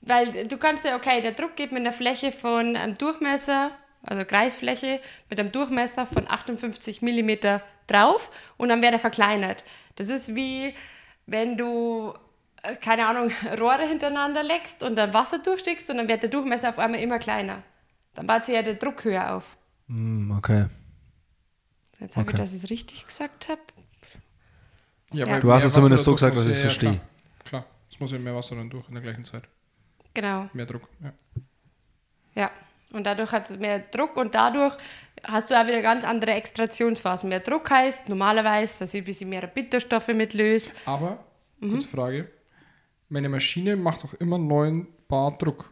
Weil 0.00 0.46
du 0.46 0.56
kannst 0.56 0.84
ja, 0.84 0.96
okay, 0.96 1.20
der 1.20 1.32
Druck 1.32 1.56
geht 1.56 1.72
mit 1.72 1.80
einer 1.80 1.92
Fläche 1.92 2.32
von 2.32 2.76
einem 2.76 2.96
Durchmesser, 2.96 3.70
also 4.02 4.24
Kreisfläche, 4.24 5.00
mit 5.28 5.40
einem 5.40 5.50
Durchmesser 5.52 6.06
von 6.06 6.28
58 6.28 7.02
mm 7.02 7.60
drauf 7.86 8.30
und 8.56 8.68
dann 8.68 8.82
wäre 8.82 8.94
er 8.94 8.98
verkleinert. 8.98 9.64
Das 9.96 10.08
ist 10.08 10.34
wie, 10.36 10.74
wenn 11.26 11.56
du, 11.56 12.12
äh, 12.62 12.76
keine 12.76 13.06
Ahnung, 13.06 13.30
Rohre 13.58 13.86
hintereinander 13.88 14.42
legst 14.42 14.82
und 14.82 14.96
dann 14.96 15.12
Wasser 15.14 15.38
durchstickst 15.38 15.90
und 15.90 15.96
dann 15.96 16.08
wird 16.08 16.22
der 16.22 16.30
Durchmesser 16.30 16.68
auf 16.68 16.78
einmal 16.78 17.00
immer 17.00 17.18
kleiner. 17.18 17.62
Dann 18.14 18.26
baut 18.26 18.46
sich 18.46 18.54
ja 18.54 18.62
der 18.62 18.74
Druck 18.74 19.04
höher 19.04 19.34
auf. 19.34 19.56
Hm, 19.88 20.30
okay. 20.36 20.66
Jetzt 21.98 22.16
habe 22.16 22.28
Okay. 22.28 22.36
ich, 22.36 22.40
dass 22.40 22.52
ich 22.54 22.62
es 22.64 22.70
richtig 22.70 23.06
gesagt 23.06 23.48
habe. 23.48 23.60
Ja, 25.12 25.40
Du 25.40 25.52
hast 25.52 25.64
es 25.64 25.72
zumindest 25.72 26.04
so 26.04 26.12
gesagt, 26.12 26.36
dass 26.36 26.44
ich 26.46 26.50
ja- 26.52 26.56
es 26.56 26.60
verstehe. 26.62 26.90
Klar, 27.44 27.62
klar, 27.62 27.66
es 27.90 28.00
muss 28.00 28.12
ja 28.12 28.18
mehr 28.18 28.34
Wasser 28.34 28.56
dann 28.56 28.68
durch 28.70 28.88
in 28.88 28.94
der 28.94 29.02
gleichen 29.02 29.24
Zeit. 29.24 29.44
Genau. 30.14 30.48
Mehr 30.52 30.66
Druck. 30.66 30.88
Ja. 31.02 31.12
Ja, 32.34 32.50
und 32.92 33.04
dadurch 33.04 33.30
hat 33.32 33.48
es 33.50 33.58
mehr 33.58 33.78
Druck 33.78 34.16
und 34.16 34.34
dadurch 34.34 34.76
hast 35.24 35.50
du 35.50 35.54
auch 35.60 35.66
wieder 35.66 35.80
ganz 35.82 36.04
andere 36.04 36.32
Extraktionsphasen. 36.32 37.28
Mehr 37.28 37.40
Druck 37.40 37.70
heißt 37.70 38.08
normalerweise, 38.08 38.80
dass 38.80 38.94
ich 38.94 39.02
ein 39.02 39.04
bisschen 39.04 39.28
mehr 39.30 39.46
Bitterstoffe 39.46 40.08
mitlöse. 40.08 40.72
Aber, 40.84 41.24
Mhm. 41.60 41.70
kurze 41.72 41.88
Frage, 41.88 42.30
meine 43.08 43.28
Maschine 43.28 43.76
macht 43.76 44.02
doch 44.04 44.14
immer 44.14 44.38
9 44.38 44.86
Bar 45.08 45.36
Druck. 45.38 45.70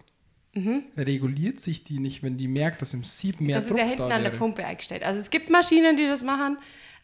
Reguliert 0.96 1.60
sich 1.60 1.82
die 1.82 1.98
nicht, 1.98 2.22
wenn 2.22 2.38
die 2.38 2.46
merkt, 2.46 2.80
dass 2.80 2.94
im 2.94 3.02
Sieb 3.02 3.40
mehr 3.40 3.56
Mhm. 3.56 3.58
das 3.58 3.66
Druck 3.66 3.76
ist 3.78 3.82
ja 3.82 3.88
hinten 3.88 4.08
da 4.08 4.14
an 4.14 4.22
der? 4.22 4.30
Pumpe 4.30 4.64
eingestellt. 4.64 5.02
Also 5.02 5.18
es 5.20 5.28
gibt 5.30 5.50
Maschinen, 5.50 5.96
die 5.96 6.06
das 6.06 6.22
machen, 6.22 6.58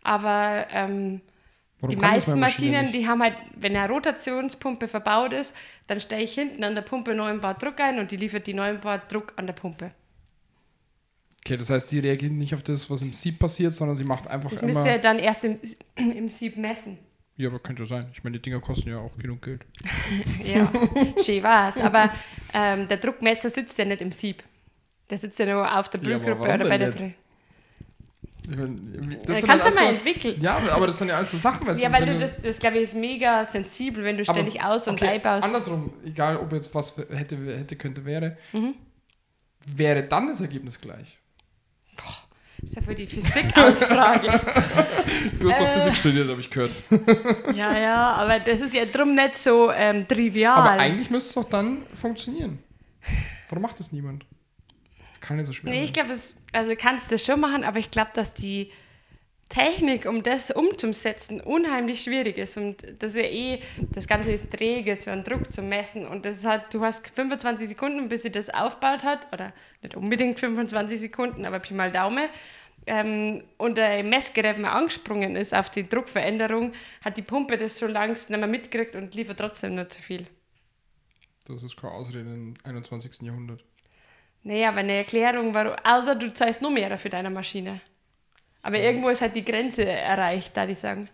aber 0.04 0.68
ähm, 0.70 1.20
Warum 1.80 1.90
die 1.90 2.00
das 2.00 2.10
meisten 2.10 2.38
Maschinen, 2.40 2.82
nicht? 2.86 2.94
die 2.94 3.06
haben 3.08 3.22
halt, 3.22 3.34
wenn 3.56 3.74
eine 3.76 3.88
Rotationspumpe 3.92 4.86
verbaut 4.88 5.32
ist, 5.32 5.54
dann 5.86 6.00
stelle 6.00 6.22
ich 6.22 6.34
hinten 6.34 6.62
an 6.64 6.74
der 6.74 6.82
Pumpe 6.82 7.14
9 7.14 7.40
Bar 7.40 7.54
Druck 7.54 7.80
ein 7.80 7.98
und 7.98 8.10
die 8.10 8.16
liefert 8.16 8.46
die 8.46 8.54
9 8.54 8.80
Bar 8.80 8.98
Druck 9.08 9.32
an 9.36 9.46
der 9.46 9.54
Pumpe. 9.54 9.90
Okay, 11.44 11.56
das 11.56 11.70
heißt, 11.70 11.90
die 11.90 12.00
reagiert 12.00 12.32
nicht 12.32 12.54
auf 12.54 12.62
das, 12.62 12.90
was 12.90 13.00
im 13.02 13.12
Sieb 13.14 13.38
passiert, 13.38 13.74
sondern 13.74 13.96
sie 13.96 14.04
macht 14.04 14.26
einfach 14.28 14.50
Das 14.50 14.60
immer... 14.60 14.74
müsst 14.74 14.86
ihr 14.86 14.98
dann 14.98 15.18
erst 15.18 15.44
im, 15.44 15.58
im 15.96 16.28
Sieb 16.28 16.56
messen. 16.56 16.98
Ja, 17.36 17.48
aber 17.48 17.58
könnte 17.58 17.84
ja 17.84 17.88
sein. 17.88 18.06
Ich 18.12 18.22
meine, 18.22 18.36
die 18.36 18.42
Dinger 18.42 18.60
kosten 18.60 18.90
ja 18.90 18.98
auch 18.98 19.16
genug 19.16 19.40
Geld. 19.42 19.64
Ja, 20.44 20.70
schön 21.24 21.42
war's. 21.42 21.78
Aber 21.78 22.10
ähm, 22.52 22.86
der 22.88 22.98
Druckmesser 22.98 23.48
sitzt 23.48 23.78
ja 23.78 23.84
nicht 23.86 24.02
im 24.02 24.12
Sieb. 24.12 24.42
Der 25.08 25.16
sitzt 25.16 25.38
ja 25.38 25.46
nur 25.46 25.78
auf 25.78 25.88
der 25.88 26.02
Ja, 26.02 26.18
Blutgruppe 26.18 26.40
warum 26.40 26.60
oder 26.60 26.68
bei 26.68 26.76
der. 26.78 26.88
nicht? 26.94 27.14
Das 28.46 29.42
kannst 29.44 29.64
halt 29.64 29.74
du 29.74 29.78
mal 29.78 29.86
alles 29.86 29.98
entwickeln. 29.98 30.36
so, 30.38 30.44
Ja, 30.44 30.58
aber 30.72 30.86
das 30.86 30.98
sind 30.98 31.08
ja 31.08 31.16
alles 31.16 31.30
so 31.30 31.38
Sachen, 31.38 31.66
weißt 31.66 31.80
Ja, 31.82 31.92
weil 31.92 32.06
du 32.06 32.18
das, 32.18 32.30
das 32.42 32.58
glaube 32.58 32.78
ich, 32.78 32.84
ist 32.84 32.94
mega 32.94 33.46
sensibel, 33.46 34.02
wenn 34.04 34.16
du 34.18 34.24
ständig 34.24 34.62
aus- 34.62 34.88
und 34.88 34.94
okay, 35.00 35.14
einbaust. 35.14 35.44
Andersrum, 35.44 35.92
egal 36.04 36.36
ob 36.38 36.52
jetzt 36.52 36.74
was 36.74 36.96
hätte, 36.96 37.36
hätte 37.36 37.76
könnte, 37.76 38.04
wäre, 38.04 38.36
Mhm. 38.52 38.74
wäre 39.66 40.02
dann 40.04 40.28
das 40.28 40.40
Ergebnis 40.40 40.80
gleich. 40.80 41.18
Das 42.62 42.70
ist 42.70 42.76
ja 42.76 42.82
für 42.82 42.94
die 42.94 43.06
Physik-Ausfrage. 43.06 44.28
Du 45.40 45.50
hast 45.50 45.60
doch 45.60 45.66
Äh. 45.66 45.78
Physik 45.80 45.96
studiert, 45.96 46.28
habe 46.28 46.40
ich 46.40 46.50
gehört. 46.50 46.74
ja, 47.54 47.76
ja, 47.78 48.12
aber 48.12 48.38
das 48.40 48.60
ist 48.60 48.74
ja 48.74 48.84
drum 48.84 49.14
nicht 49.14 49.36
so 49.38 49.70
ähm, 49.72 50.06
trivial. 50.06 50.56
Aber 50.58 50.70
eigentlich 50.72 51.10
müsste 51.10 51.28
es 51.30 51.34
doch 51.34 51.50
dann 51.50 51.82
funktionieren. 51.94 52.58
Warum 53.48 53.62
macht 53.62 53.78
das 53.78 53.92
niemand? 53.92 54.24
Kann 55.30 55.36
nicht 55.36 55.46
so 55.46 55.52
schwer 55.52 55.70
Nee, 55.70 55.76
sein. 55.76 55.84
ich 55.84 55.92
glaube, 55.92 56.18
also 56.52 56.74
kannst 56.76 57.06
du 57.06 57.14
das 57.14 57.24
schon 57.24 57.38
machen, 57.38 57.62
aber 57.62 57.78
ich 57.78 57.92
glaube, 57.92 58.10
dass 58.14 58.34
die 58.34 58.72
Technik, 59.48 60.06
um 60.06 60.24
das 60.24 60.50
umzusetzen, 60.50 61.40
unheimlich 61.40 62.02
schwierig 62.02 62.36
ist. 62.36 62.56
Und 62.56 62.82
das 62.98 63.12
ist 63.12 63.16
ja 63.18 63.28
eh, 63.30 63.60
das 63.92 64.08
Ganze 64.08 64.32
ist 64.32 64.50
träge, 64.50 64.96
so 64.96 65.08
einen 65.08 65.22
Druck 65.22 65.52
zu 65.52 65.62
messen. 65.62 66.04
Und 66.04 66.24
das 66.24 66.38
ist 66.38 66.46
halt, 66.46 66.74
du 66.74 66.80
hast 66.82 67.06
25 67.06 67.68
Sekunden, 67.68 68.08
bis 68.08 68.22
sie 68.22 68.32
das 68.32 68.50
aufgebaut 68.50 69.04
hat, 69.04 69.32
oder 69.32 69.52
nicht 69.82 69.94
unbedingt 69.94 70.40
25 70.40 70.98
Sekunden, 70.98 71.44
aber 71.44 71.60
Pi 71.60 71.74
mal 71.74 71.92
Daumen. 71.92 72.28
Ähm, 72.88 73.44
und 73.56 73.76
der 73.76 74.02
Messgerät 74.02 74.58
mal 74.58 74.72
angesprungen 74.72 75.36
ist 75.36 75.54
auf 75.54 75.70
die 75.70 75.88
Druckveränderung, 75.88 76.72
hat 77.04 77.16
die 77.16 77.22
Pumpe 77.22 77.56
das 77.56 77.78
schon 77.78 77.92
längst 77.92 78.30
nicht 78.30 78.38
mehr 78.40 78.48
mitgekriegt 78.48 78.96
und 78.96 79.14
liefert 79.14 79.38
trotzdem 79.38 79.76
nur 79.76 79.88
zu 79.88 80.02
viel. 80.02 80.26
Das 81.44 81.62
ist 81.62 81.76
keine 81.76 81.92
Ausrede 81.92 82.28
im 82.30 82.54
21. 82.64 83.22
Jahrhundert. 83.22 83.62
Naja, 84.42 84.68
aber 84.68 84.78
eine 84.78 84.94
Erklärung, 84.94 85.52
warum, 85.52 85.74
außer 85.84 86.14
du 86.14 86.32
zahlst 86.32 86.62
nur 86.62 86.70
mehr 86.70 86.96
für 86.98 87.08
deine 87.10 87.30
Maschine. 87.30 87.80
Aber 88.62 88.78
irgendwo 88.78 89.08
ist 89.08 89.20
halt 89.20 89.36
die 89.36 89.44
Grenze 89.44 89.84
erreicht, 89.84 90.56
da 90.56 90.66
ich 90.66 90.78
sagen. 90.78 91.08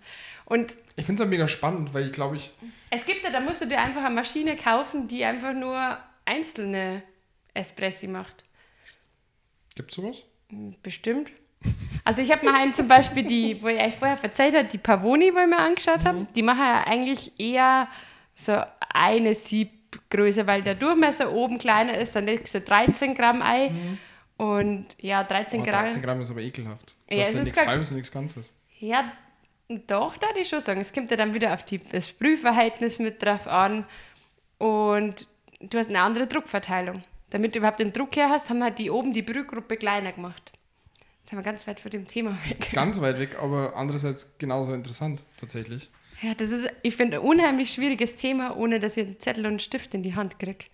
Und 0.44 0.76
Ich 0.96 1.04
finde 1.04 1.20
es 1.22 1.24
halt 1.26 1.30
mega 1.30 1.48
spannend, 1.48 1.92
weil 1.92 2.06
ich 2.06 2.12
glaube, 2.12 2.36
ich. 2.36 2.52
es 2.90 3.04
gibt 3.04 3.22
ja, 3.24 3.30
da 3.30 3.40
musst 3.40 3.60
du 3.60 3.66
dir 3.66 3.80
einfach 3.80 4.04
eine 4.04 4.14
Maschine 4.14 4.56
kaufen, 4.56 5.08
die 5.08 5.24
einfach 5.24 5.52
nur 5.52 5.98
einzelne 6.24 7.02
Espressi 7.54 8.06
macht. 8.06 8.44
Gibt 9.74 9.90
es 9.90 9.96
sowas? 9.96 10.22
Bestimmt. 10.82 11.32
Also 12.04 12.22
ich 12.22 12.30
habe 12.30 12.46
mir 12.46 12.54
einen 12.54 12.74
zum 12.74 12.86
Beispiel, 12.86 13.24
die, 13.24 13.60
wo 13.60 13.66
ich 13.66 13.80
euch 13.80 13.96
vorher 13.96 14.22
erzählt 14.22 14.54
habe, 14.54 14.68
die 14.68 14.78
Pavoni, 14.78 15.34
wo 15.34 15.38
ich 15.38 15.46
mir 15.46 15.58
angeschaut 15.58 16.04
habe, 16.04 16.26
die 16.34 16.42
machen 16.42 16.60
ja 16.60 16.84
eigentlich 16.86 17.38
eher 17.40 17.88
so 18.34 18.56
eine 18.94 19.34
Siebgröße, 19.96 20.46
weil 20.46 20.62
der 20.62 20.74
Durchmesser 20.74 21.32
oben 21.32 21.58
kleiner 21.58 21.96
ist, 21.98 22.14
dann 22.16 22.26
legst 22.26 22.54
du 22.54 22.60
13 22.60 23.14
Gramm 23.14 23.42
Ei 23.42 23.70
Und 24.36 24.86
ja, 25.00 25.24
13 25.24 25.60
Oh, 25.60 25.64
Gramm. 25.64 25.84
13 25.84 26.02
Gramm 26.02 26.20
ist 26.20 26.30
aber 26.30 26.42
ekelhaft. 26.42 26.94
Das 27.08 27.18
Ja, 27.18 27.24
ist 27.24 27.34
ja 27.34 27.42
nichts 27.42 27.58
gar- 27.58 27.66
Halbes 27.66 27.90
und 27.90 27.96
nichts 27.96 28.12
Ganzes. 28.12 28.52
Ja, 28.78 29.10
doch, 29.86 30.16
da 30.18 30.26
ich 30.38 30.48
schon 30.48 30.60
sagen. 30.60 30.80
Es 30.80 30.92
kommt 30.92 31.10
ja 31.10 31.16
dann 31.16 31.32
wieder 31.34 31.52
auf 31.54 31.64
die, 31.64 31.78
das 31.78 32.08
Sprühverhältnis 32.08 32.98
mit 32.98 33.24
drauf 33.24 33.46
an. 33.48 33.84
Und 34.58 35.28
du 35.60 35.78
hast 35.78 35.88
eine 35.88 36.00
andere 36.00 36.26
Druckverteilung. 36.26 37.02
Damit 37.30 37.54
du 37.54 37.58
überhaupt 37.58 37.80
den 37.80 37.92
Druck 37.92 38.14
her 38.16 38.28
hast, 38.30 38.50
haben 38.50 38.58
wir 38.58 38.70
die 38.70 38.90
oben 38.90 39.12
die 39.12 39.22
Brühgruppe 39.22 39.76
kleiner 39.76 40.12
gemacht. 40.12 40.52
Jetzt 41.20 41.30
sind 41.30 41.38
wir 41.38 41.42
ganz 41.42 41.66
weit 41.66 41.80
von 41.80 41.90
dem 41.90 42.06
Thema 42.06 42.36
weg. 42.48 42.70
Ganz 42.72 43.00
weit 43.00 43.18
weg, 43.18 43.36
aber 43.40 43.74
andererseits 43.74 44.36
genauso 44.38 44.72
interessant, 44.72 45.24
tatsächlich. 45.36 45.90
Ja, 46.22 46.34
das 46.34 46.50
ist, 46.50 46.66
ich 46.82 46.96
finde, 46.96 47.18
ein 47.18 47.22
unheimlich 47.22 47.72
schwieriges 47.72 48.16
Thema, 48.16 48.56
ohne 48.56 48.80
dass 48.80 48.96
ich 48.96 49.06
einen 49.06 49.20
Zettel 49.20 49.44
und 49.44 49.50
einen 49.50 49.58
Stift 49.58 49.94
in 49.94 50.02
die 50.02 50.14
Hand 50.14 50.38
kriege. 50.38 50.64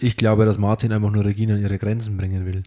Ich 0.00 0.16
glaube, 0.16 0.44
dass 0.44 0.58
Martin 0.58 0.92
einfach 0.92 1.10
nur 1.10 1.24
Regina 1.24 1.54
an 1.54 1.62
ihre 1.62 1.78
Grenzen 1.78 2.16
bringen 2.16 2.44
will. 2.44 2.64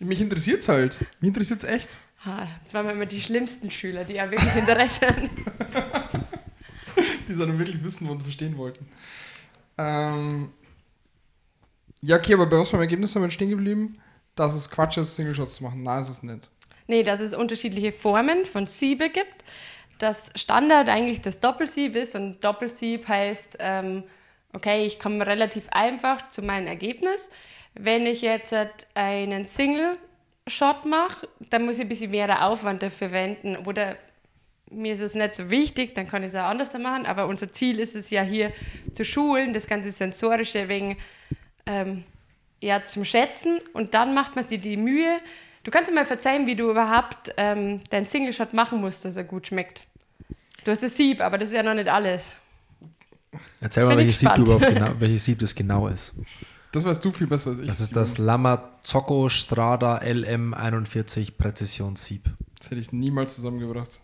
Mich 0.00 0.20
interessiert's 0.20 0.68
halt. 0.68 1.00
Mich 1.20 1.28
interessiert's 1.28 1.64
echt. 1.64 2.00
Ah, 2.24 2.46
Das 2.64 2.74
waren 2.74 2.90
immer 2.90 3.06
die 3.06 3.20
schlimmsten 3.20 3.70
Schüler, 3.70 4.04
die 4.04 4.14
ja 4.14 4.30
wirklich 4.30 4.54
Interesse 4.54 5.08
haben. 5.08 5.30
die 7.28 7.34
sondern 7.34 7.58
wirklich 7.58 7.82
wissen 7.82 8.08
und 8.08 8.22
verstehen 8.22 8.56
wollten. 8.56 8.84
Ähm, 9.78 10.50
ja, 12.00 12.16
okay, 12.16 12.34
aber 12.34 12.46
bei 12.46 12.58
was 12.58 12.70
für 12.70 12.76
einem 12.76 12.82
Ergebnis 12.82 13.12
sind 13.12 13.22
wir 13.22 13.30
stehen 13.30 13.50
geblieben? 13.50 13.94
Dass 14.34 14.54
es 14.54 14.70
Quatsch 14.70 14.98
ist, 14.98 15.14
Single 15.14 15.34
Shots 15.34 15.56
zu 15.56 15.62
machen. 15.62 15.82
Nein, 15.82 16.00
ist 16.00 16.08
es 16.08 16.22
nicht. 16.22 16.48
Nee, 16.86 17.02
dass 17.02 17.20
es 17.20 17.32
unterschiedliche 17.34 17.92
Formen 17.92 18.44
von 18.44 18.66
Siebe 18.66 19.08
gibt. 19.08 19.44
Das 20.02 20.30
Standard 20.34 20.88
eigentlich 20.88 21.20
das 21.20 21.38
Doppelsieb 21.38 21.94
ist 21.94 22.16
und 22.16 22.42
Doppelsieb 22.42 23.06
heißt, 23.06 23.58
ähm, 23.60 24.02
okay, 24.52 24.84
ich 24.84 24.98
komme 24.98 25.24
relativ 25.24 25.68
einfach 25.70 26.26
zu 26.26 26.42
meinem 26.42 26.66
Ergebnis. 26.66 27.30
Wenn 27.74 28.04
ich 28.06 28.20
jetzt 28.20 28.52
einen 28.94 29.46
Single-Shot 29.46 30.86
mache, 30.86 31.28
dann 31.50 31.64
muss 31.66 31.76
ich 31.76 31.82
ein 31.82 31.88
bisschen 31.88 32.10
mehr 32.10 32.44
Aufwand 32.44 32.82
dafür 32.82 33.10
verwenden 33.10 33.56
oder 33.64 33.94
mir 34.72 34.94
ist 34.94 35.02
es 35.02 35.14
nicht 35.14 35.34
so 35.34 35.48
wichtig, 35.50 35.94
dann 35.94 36.08
kann 36.08 36.24
ich 36.24 36.30
es 36.30 36.34
auch 36.34 36.48
anders 36.48 36.76
machen, 36.76 37.06
aber 37.06 37.28
unser 37.28 37.52
Ziel 37.52 37.78
ist 37.78 37.94
es 37.94 38.10
ja 38.10 38.22
hier 38.22 38.52
zu 38.94 39.04
schulen, 39.04 39.54
das 39.54 39.68
ganze 39.68 39.92
Sensorische 39.92 40.68
wegen 40.68 40.96
ähm, 41.66 42.02
ja, 42.60 42.84
zum 42.84 43.04
Schätzen 43.04 43.60
und 43.72 43.94
dann 43.94 44.14
macht 44.14 44.34
man 44.34 44.44
sich 44.44 44.60
die 44.60 44.76
Mühe. 44.76 45.20
Du 45.62 45.70
kannst 45.70 45.88
dir 45.88 45.94
mal 45.94 46.06
verzeihen, 46.06 46.48
wie 46.48 46.56
du 46.56 46.72
überhaupt 46.72 47.32
ähm, 47.36 47.84
deinen 47.90 48.04
Single-Shot 48.04 48.52
machen 48.52 48.80
musst, 48.80 49.04
dass 49.04 49.14
er 49.14 49.22
gut 49.22 49.46
schmeckt. 49.46 49.84
Du 50.64 50.70
hast 50.70 50.82
das 50.82 50.96
Sieb, 50.96 51.20
aber 51.20 51.38
das 51.38 51.48
ist 51.48 51.54
ja 51.54 51.62
noch 51.62 51.74
nicht 51.74 51.88
alles. 51.88 52.32
Erzähl 53.60 53.84
mal, 53.84 53.96
welches 53.96 54.18
Sieb, 54.18 54.34
du 54.34 54.44
gespannt. 54.44 54.62
überhaupt 54.62 54.74
genau, 54.88 55.00
welches 55.00 55.24
Sieb 55.24 55.38
das 55.38 55.54
genau 55.54 55.88
ist. 55.88 56.14
Das 56.72 56.84
weißt 56.84 57.04
du 57.04 57.10
viel 57.10 57.26
besser 57.26 57.50
als 57.50 57.58
ich. 57.60 57.66
Das 57.68 57.80
ist 57.80 57.94
das 57.94 58.16
Lamazocco 58.18 59.28
Strada 59.28 59.98
LM41 59.98 61.32
Präzisionssieb. 61.36 62.30
Das 62.58 62.70
hätte 62.70 62.80
ich 62.80 62.92
niemals 62.92 63.34
zusammengebracht. 63.34 64.00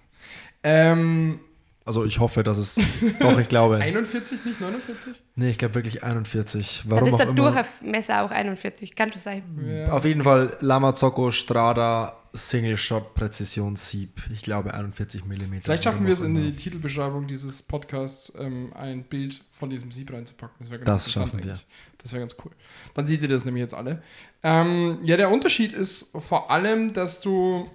Ähm, 0.63 1.41
Also 1.87 2.05
ich 2.05 2.19
hoffe, 2.19 2.43
dass 2.43 2.59
es. 2.59 2.79
doch, 3.21 3.39
ich 3.39 3.49
glaube. 3.49 3.77
es- 3.77 3.83
41, 3.97 4.45
nicht 4.45 4.61
49? 4.61 5.23
Nee, 5.37 5.51
ich 5.51 5.59
glaube 5.59 5.77
wirklich 5.77 6.03
41. 6.03 6.83
Dann 6.83 6.91
Warum 6.91 7.09
ist 7.09 7.15
auch 7.15 7.19
der. 7.21 7.33
Durchmesser 7.33 8.23
auch 8.25 8.31
41, 8.31 8.95
kann 8.95 9.11
das 9.11 9.23
sein. 9.23 9.43
Ja. 9.67 9.93
Auf 9.93 10.05
jeden 10.05 10.23
Fall 10.25 10.55
Lamazocco 10.61 11.31
Strada 11.31 12.18
Single 12.33 12.77
Shot 12.77 13.15
Präzisionssieb. 13.15 14.21
Ich 14.33 14.43
glaube 14.43 14.75
41 14.75 15.25
mm. 15.25 15.61
Vielleicht 15.63 15.85
schaffen 15.85 16.07
wir 16.07 16.13
es 16.13 16.21
in 16.21 16.35
die. 16.35 16.53
Titelbeschreibung 16.53 17.27
dieses 17.27 17.63
Podcasts, 17.63 18.33
ähm, 18.39 18.73
ein 18.75 19.05
Bild 19.05 19.43
von 19.53 19.71
diesem 19.71 19.93
Sieb 19.93 20.13
reinzupacken. 20.13 20.57
Das 20.61 20.71
wäre 20.71 20.81
ganz 20.83 21.05
Das 21.05 21.13
schaffen 21.13 21.39
wir. 21.39 21.45
eigentlich. 21.53 21.67
Das 21.99 22.13
wäre 22.13 22.21
ganz 22.21 22.37
cool. 22.45 22.53
Dann 22.95 23.07
seht 23.07 23.23
ihr 23.23 23.29
das 23.29 23.45
nämlich 23.45 23.63
jetzt 23.63 23.75
alle. 23.75 24.03
Ähm, 24.43 24.99
ja, 25.03 25.17
der 25.17 25.31
Unterschied 25.31 25.73
ist 25.73 26.11
vor 26.17 26.51
allem, 26.51 26.93
dass 26.93 27.21
du 27.21 27.71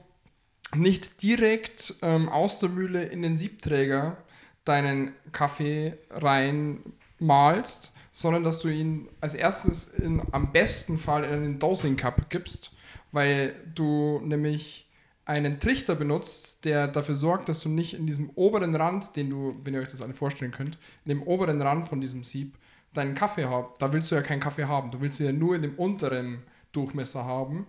nicht 0.76 1.22
direkt 1.22 1.96
ähm, 2.02 2.30
aus 2.30 2.60
der 2.60 2.70
Mühle 2.70 3.04
in 3.04 3.22
den 3.22 3.38
Siebträger 3.38 4.18
deinen 4.66 5.13
Kaffee 5.32 5.98
reinmalst, 6.10 7.92
sondern 8.12 8.44
dass 8.44 8.60
du 8.60 8.70
ihn 8.70 9.10
als 9.22 9.34
erstes 9.34 9.86
in, 9.86 10.22
am 10.32 10.52
besten 10.52 10.98
Fall 10.98 11.24
in 11.24 11.32
einen 11.32 11.60
Dosing 11.60 11.98
Cup 11.98 12.30
gibst, 12.30 12.72
weil 13.13 13.56
du 13.73 14.19
nämlich 14.23 14.89
einen 15.26 15.62
Trichter 15.62 15.95
benutzt, 15.95 16.65
der 16.65 16.89
dafür 16.89 17.15
sorgt, 17.15 17.47
dass 17.47 17.62
du 17.62 17.69
nicht 17.69 17.93
in 17.93 18.06
diesem 18.06 18.30
oberen 18.36 18.76
Rand, 18.76 19.15
den 19.15 19.30
du, 19.30 19.56
wenn 19.63 19.73
ihr 19.73 19.80
euch 19.80 19.88
das 19.88 20.02
alle 20.02 20.13
vorstellen 20.13 20.52
könnt, 20.52 20.78
in 21.06 21.10
dem 21.10 21.23
oberen 21.23 21.62
Rand 21.62 21.88
von 21.88 22.02
diesem 22.02 22.26
Sieb 22.26 22.58
deinen 22.93 23.15
Kaffee 23.15 23.45
habt. 23.45 23.82
Da 23.82 23.93
willst 23.93 24.12
du 24.12 24.15
ja 24.15 24.21
keinen 24.21 24.41
Kaffee 24.41 24.65
haben. 24.65 24.91
Du 24.91 24.99
willst 24.99 25.21
ihn 25.21 25.28
ja 25.28 25.32
nur 25.32 25.56
in 25.56 25.62
dem 25.62 25.76
unteren 25.76 26.43
Durchmesser 26.73 27.23
haben. 27.23 27.65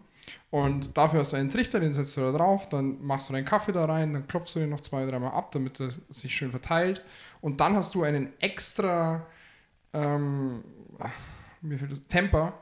Und 0.51 0.97
dafür 0.97 1.21
hast 1.21 1.33
du 1.33 1.37
einen 1.37 1.51
Trichter, 1.51 1.79
den 1.79 1.93
setzt 1.93 2.17
du 2.17 2.23
da 2.23 2.33
drauf, 2.33 2.69
dann 2.69 3.05
machst 3.05 3.29
du 3.29 3.35
deinen 3.35 3.45
Kaffee 3.45 3.73
da 3.73 3.85
rein, 3.85 4.15
dann 4.15 4.27
klopfst 4.27 4.55
du 4.57 4.61
den 4.61 4.71
noch 4.71 4.81
zwei, 4.81 5.07
dreimal 5.07 5.33
ab, 5.33 5.53
damit 5.53 5.79
er 5.81 5.91
sich 6.09 6.35
schön 6.35 6.51
verteilt. 6.51 7.05
Und 7.41 7.61
dann 7.61 7.77
hast 7.77 7.95
du 7.95 8.03
einen 8.03 8.33
extra 8.41 9.27
ähm, 9.93 10.65
mir 11.65 11.79
fehlt 11.79 11.93
das, 11.93 12.03
Temper, 12.09 12.53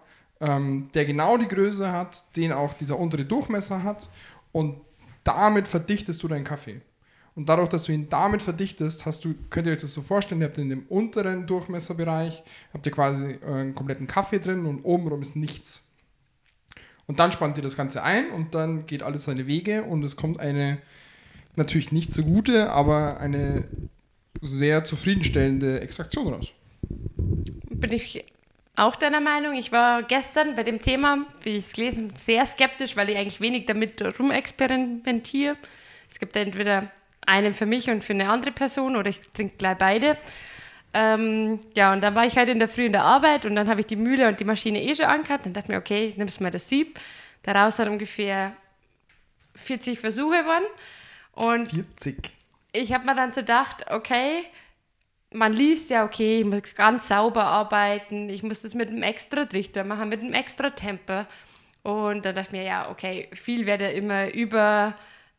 ähm, 0.42 0.90
der 0.92 1.04
genau 1.04 1.38
die 1.38 1.48
Größe 1.48 1.90
hat, 1.90 2.24
den 2.36 2.52
auch 2.52 2.74
dieser 2.74 2.98
untere 2.98 3.24
Durchmesser 3.24 3.82
hat. 3.82 4.10
Und 4.50 4.80
damit 5.24 5.68
verdichtest 5.68 6.22
du 6.22 6.28
deinen 6.28 6.44
Kaffee. 6.44 6.82
Und 7.34 7.48
dadurch, 7.48 7.68
dass 7.68 7.84
du 7.84 7.92
ihn 7.92 8.10
damit 8.10 8.42
verdichtest, 8.42 9.06
hast 9.06 9.24
du, 9.24 9.34
könnt 9.48 9.66
ihr 9.66 9.72
euch 9.72 9.80
das 9.80 9.94
so 9.94 10.02
vorstellen, 10.02 10.42
ihr 10.42 10.48
habt 10.48 10.58
in 10.58 10.68
dem 10.68 10.84
unteren 10.88 11.46
Durchmesserbereich, 11.46 12.42
habt 12.74 12.84
ihr 12.84 12.92
quasi 12.92 13.38
äh, 13.40 13.46
einen 13.46 13.74
kompletten 13.74 14.06
Kaffee 14.06 14.40
drin 14.40 14.66
und 14.66 14.84
obenrum 14.84 15.22
ist 15.22 15.36
nichts. 15.36 15.88
Und 17.06 17.20
dann 17.20 17.32
spannt 17.32 17.56
ihr 17.56 17.62
das 17.62 17.76
Ganze 17.76 18.02
ein 18.02 18.30
und 18.30 18.54
dann 18.54 18.86
geht 18.86 19.02
alles 19.02 19.24
seine 19.24 19.46
Wege 19.46 19.84
und 19.84 20.02
es 20.02 20.16
kommt 20.16 20.40
eine 20.40 20.78
natürlich 21.56 21.92
nicht 21.92 22.12
so 22.12 22.22
gute, 22.22 22.70
aber 22.70 23.20
eine 23.20 23.68
sehr 24.40 24.84
zufriedenstellende 24.84 25.80
Extraktion 25.80 26.32
raus. 26.34 26.52
Bin 27.70 27.92
ich 27.92 28.24
auch 28.76 28.96
deiner 28.96 29.20
Meinung. 29.20 29.54
Ich 29.54 29.72
war 29.72 30.02
gestern 30.02 30.54
bei 30.54 30.62
dem 30.62 30.80
Thema, 30.80 31.26
wie 31.42 31.50
ich 31.50 31.66
es 31.66 31.72
gelesen 31.72 32.14
sehr 32.16 32.46
skeptisch, 32.46 32.96
weil 32.96 33.10
ich 33.10 33.16
eigentlich 33.16 33.40
wenig 33.40 33.66
damit 33.66 34.02
rumexperimentiere. 34.18 35.56
Es 36.10 36.18
gibt 36.18 36.36
entweder 36.36 36.90
einen 37.26 37.54
für 37.54 37.66
mich 37.66 37.90
und 37.90 38.02
für 38.02 38.12
eine 38.12 38.28
andere 38.28 38.52
Person 38.52 38.96
oder 38.96 39.10
ich 39.10 39.20
trinke 39.32 39.56
gleich 39.56 39.78
beide. 39.78 40.16
Ähm, 40.94 41.60
ja, 41.74 41.92
und 41.92 42.02
dann 42.02 42.14
war 42.14 42.26
ich 42.26 42.36
halt 42.36 42.48
in 42.48 42.58
der 42.58 42.68
Früh 42.68 42.86
in 42.86 42.92
der 42.92 43.04
Arbeit 43.04 43.46
und 43.46 43.56
dann 43.56 43.68
habe 43.68 43.80
ich 43.80 43.86
die 43.86 43.96
Mühle 43.96 44.28
und 44.28 44.40
die 44.40 44.44
Maschine 44.44 44.82
eh 44.82 44.94
schon 44.94 45.06
angehört 45.06 45.46
und 45.46 45.56
dachte 45.56 45.70
mir, 45.70 45.78
okay, 45.78 46.12
nimmst 46.16 46.40
mal 46.40 46.50
das 46.50 46.68
Sieb. 46.68 46.98
Daraus 47.42 47.78
hat 47.78 47.88
ungefähr 47.88 48.54
40 49.54 49.98
Versuche 49.98 50.46
waren. 50.46 50.64
Und 51.32 51.70
40. 51.70 52.30
ich 52.72 52.92
habe 52.92 53.06
mir 53.06 53.14
dann 53.14 53.32
so 53.32 53.40
gedacht, 53.40 53.86
okay, 53.90 54.44
man 55.34 55.52
liest 55.52 55.90
ja, 55.90 56.04
okay, 56.04 56.40
ich 56.40 56.44
muss 56.44 56.74
ganz 56.74 57.08
sauber 57.08 57.44
arbeiten, 57.44 58.28
ich 58.28 58.42
muss 58.42 58.62
das 58.62 58.74
mit 58.74 58.88
einem 58.88 59.02
extra 59.02 59.44
Trichter 59.44 59.84
machen, 59.84 60.08
mit 60.08 60.20
einem 60.20 60.34
extra 60.34 60.70
Temper. 60.70 61.26
Und 61.82 62.24
dann 62.24 62.34
dachte 62.34 62.48
ich 62.48 62.60
mir, 62.60 62.64
ja, 62.64 62.90
okay, 62.90 63.28
viel 63.32 63.66
wird 63.66 63.80
ja 63.80 63.88
immer 63.88 64.32
über 64.32 64.94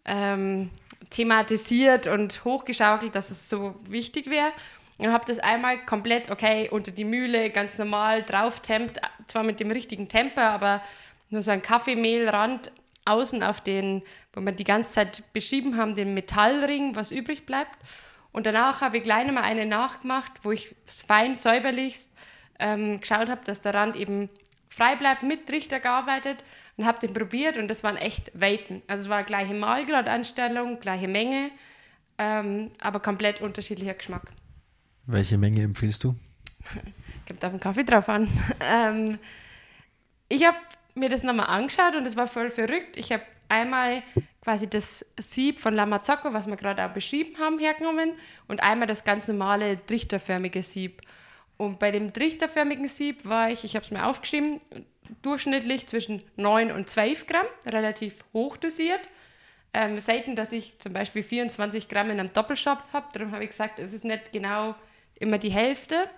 ähm, 0.06 0.69
thematisiert 1.10 2.08
und 2.08 2.43
hochgeschaukelt, 2.43 3.15
dass 3.15 3.29
es 3.29 3.49
so 3.49 3.75
wichtig 3.88 4.29
wäre. 4.29 4.51
Und 4.97 5.12
habe 5.12 5.25
das 5.25 5.39
einmal 5.39 5.86
komplett, 5.86 6.29
okay, 6.29 6.69
unter 6.69 6.91
die 6.91 7.06
Mühle, 7.06 7.49
ganz 7.49 7.77
normal 7.77 8.23
drauf 8.23 8.60
tempt, 8.60 8.99
zwar 9.27 9.43
mit 9.43 9.60
dem 9.60 9.71
richtigen 9.71 10.08
Temper, 10.08 10.51
aber 10.51 10.82
nur 11.29 11.41
so 11.41 11.51
ein 11.51 11.62
Kaffeemehlrand 11.62 12.71
außen 13.06 13.43
auf 13.43 13.62
den, 13.62 14.03
wo 14.34 14.41
wir 14.41 14.51
die 14.51 14.63
ganze 14.63 14.91
Zeit 14.91 15.23
beschrieben 15.34 15.77
haben, 15.77 15.95
den 15.95 16.13
Metallring, 16.13 16.95
was 16.95 17.12
übrig 17.12 17.45
bleibt. 17.45 17.77
Und 18.34 18.46
danach 18.46 18.82
habe 18.82 18.98
ich 18.98 19.04
gleich 19.04 19.26
nochmal 19.26 19.43
eine 19.43 19.65
nachgemacht, 19.65 20.32
wo 20.43 20.52
ich 20.52 20.76
es 20.86 21.00
fein 21.00 21.36
säuberlichst 21.36 22.12
ähm, 22.60 23.00
geschaut 23.00 23.30
habe, 23.30 23.41
dass 23.46 23.62
der 23.62 23.74
Rand 23.74 23.96
eben 23.96 24.30
frei 24.69 24.96
bleibt, 24.96 25.24
mit 25.24 25.48
Trichter 25.48 25.80
gearbeitet 25.80 26.43
und 26.76 26.86
habe 26.86 27.00
den 27.00 27.13
probiert 27.13 27.58
und 27.58 27.67
das 27.67 27.84
waren 27.84 27.96
echt 27.96 28.32
Weiten. 28.34 28.82
Also 28.88 29.04
es 29.04 29.10
war 29.10 29.24
gleiche 29.24 29.54
Mahlgradanstellung, 29.54 30.80
gleiche 30.80 31.08
Menge, 31.08 31.52
ähm, 32.17 32.72
aber 32.80 33.00
komplett 33.00 33.39
unterschiedlicher 33.39 33.93
Geschmack. 33.93 34.32
Welche 35.06 35.38
Menge 35.38 35.62
empfiehlst 35.62 36.04
du? 36.04 36.15
Kommt 37.28 37.46
auf 37.46 37.52
den 37.52 37.60
Kaffee 37.60 37.84
drauf 37.84 38.10
an. 38.10 38.28
ähm, 38.60 39.19
ich 40.28 40.43
habe 40.46 40.58
mir 40.96 41.10
das 41.10 41.22
nochmal 41.22 41.48
angeschaut 41.48 41.96
und 41.96 42.06
es 42.08 42.15
war 42.15 42.28
voll 42.28 42.50
verrückt. 42.50 42.98
Ich 42.98 43.12
habe 43.12 43.24
einmal 43.54 44.04
quasi 44.42 44.70
das 44.70 45.06
Sieb 45.20 45.60
von 45.60 45.74
Lamazocco, 45.74 46.34
was 46.34 46.48
wir 46.48 46.58
gerade 46.58 46.84
auch 46.84 46.92
beschrieben 46.92 47.38
haben, 47.39 47.60
hergenommen 47.60 48.13
und 48.48 48.62
einmal 48.62 48.88
das 48.88 49.04
ganz 49.04 49.28
normale 49.28 49.84
trichterförmige 49.86 50.62
Sieb. 50.63 51.02
Und 51.58 51.80
bei 51.80 51.92
dem 51.92 52.12
trichterförmigen 52.12 52.88
Sieb 52.88 53.26
war 53.26 53.50
ich, 53.50 53.63
ich 53.63 53.76
habe 53.76 53.86
es 53.86 53.92
mir 53.92 54.06
aufgeschrieben, 54.06 54.60
durchschnittlich 55.22 55.88
zwischen 55.88 56.24
9 56.36 56.72
und 56.72 56.89
12 56.89 57.28
Gramm, 57.28 57.46
relativ 57.66 58.16
hoch 58.34 58.58
dosiert. 58.58 59.02
Ähm, 59.76 60.00
selten, 60.00 60.36
dass 60.36 60.52
ich 60.52 60.78
zum 60.80 60.94
Beispiel 60.94 61.24
24 61.24 61.88
Gramm 61.88 62.10
in 62.12 62.20
einem 62.20 62.34
Doppelshot 62.34 62.80
habe. 62.92 63.08
Darum 63.13 63.32
habe 63.32 63.44
ich 63.44 63.52
gesagt, 63.52 63.80
es 63.80 63.94
ist 63.94 64.04
nicht 64.04 64.32
genau 64.32 64.76
immer 65.20 65.38
die 65.38 65.52
Hälfte. 65.52 66.10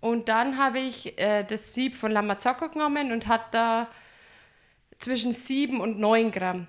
Und 0.00 0.28
dann 0.28 0.58
habe 0.58 0.80
ich 0.80 1.18
äh, 1.18 1.44
das 1.44 1.74
Sieb 1.74 1.94
von 1.94 2.10
Lamazocco 2.10 2.68
genommen 2.68 3.12
und 3.12 3.28
hat 3.28 3.54
da 3.54 3.88
zwischen 5.02 5.32
7 5.32 5.80
und 5.80 5.98
9 5.98 6.30
Gramm. 6.30 6.66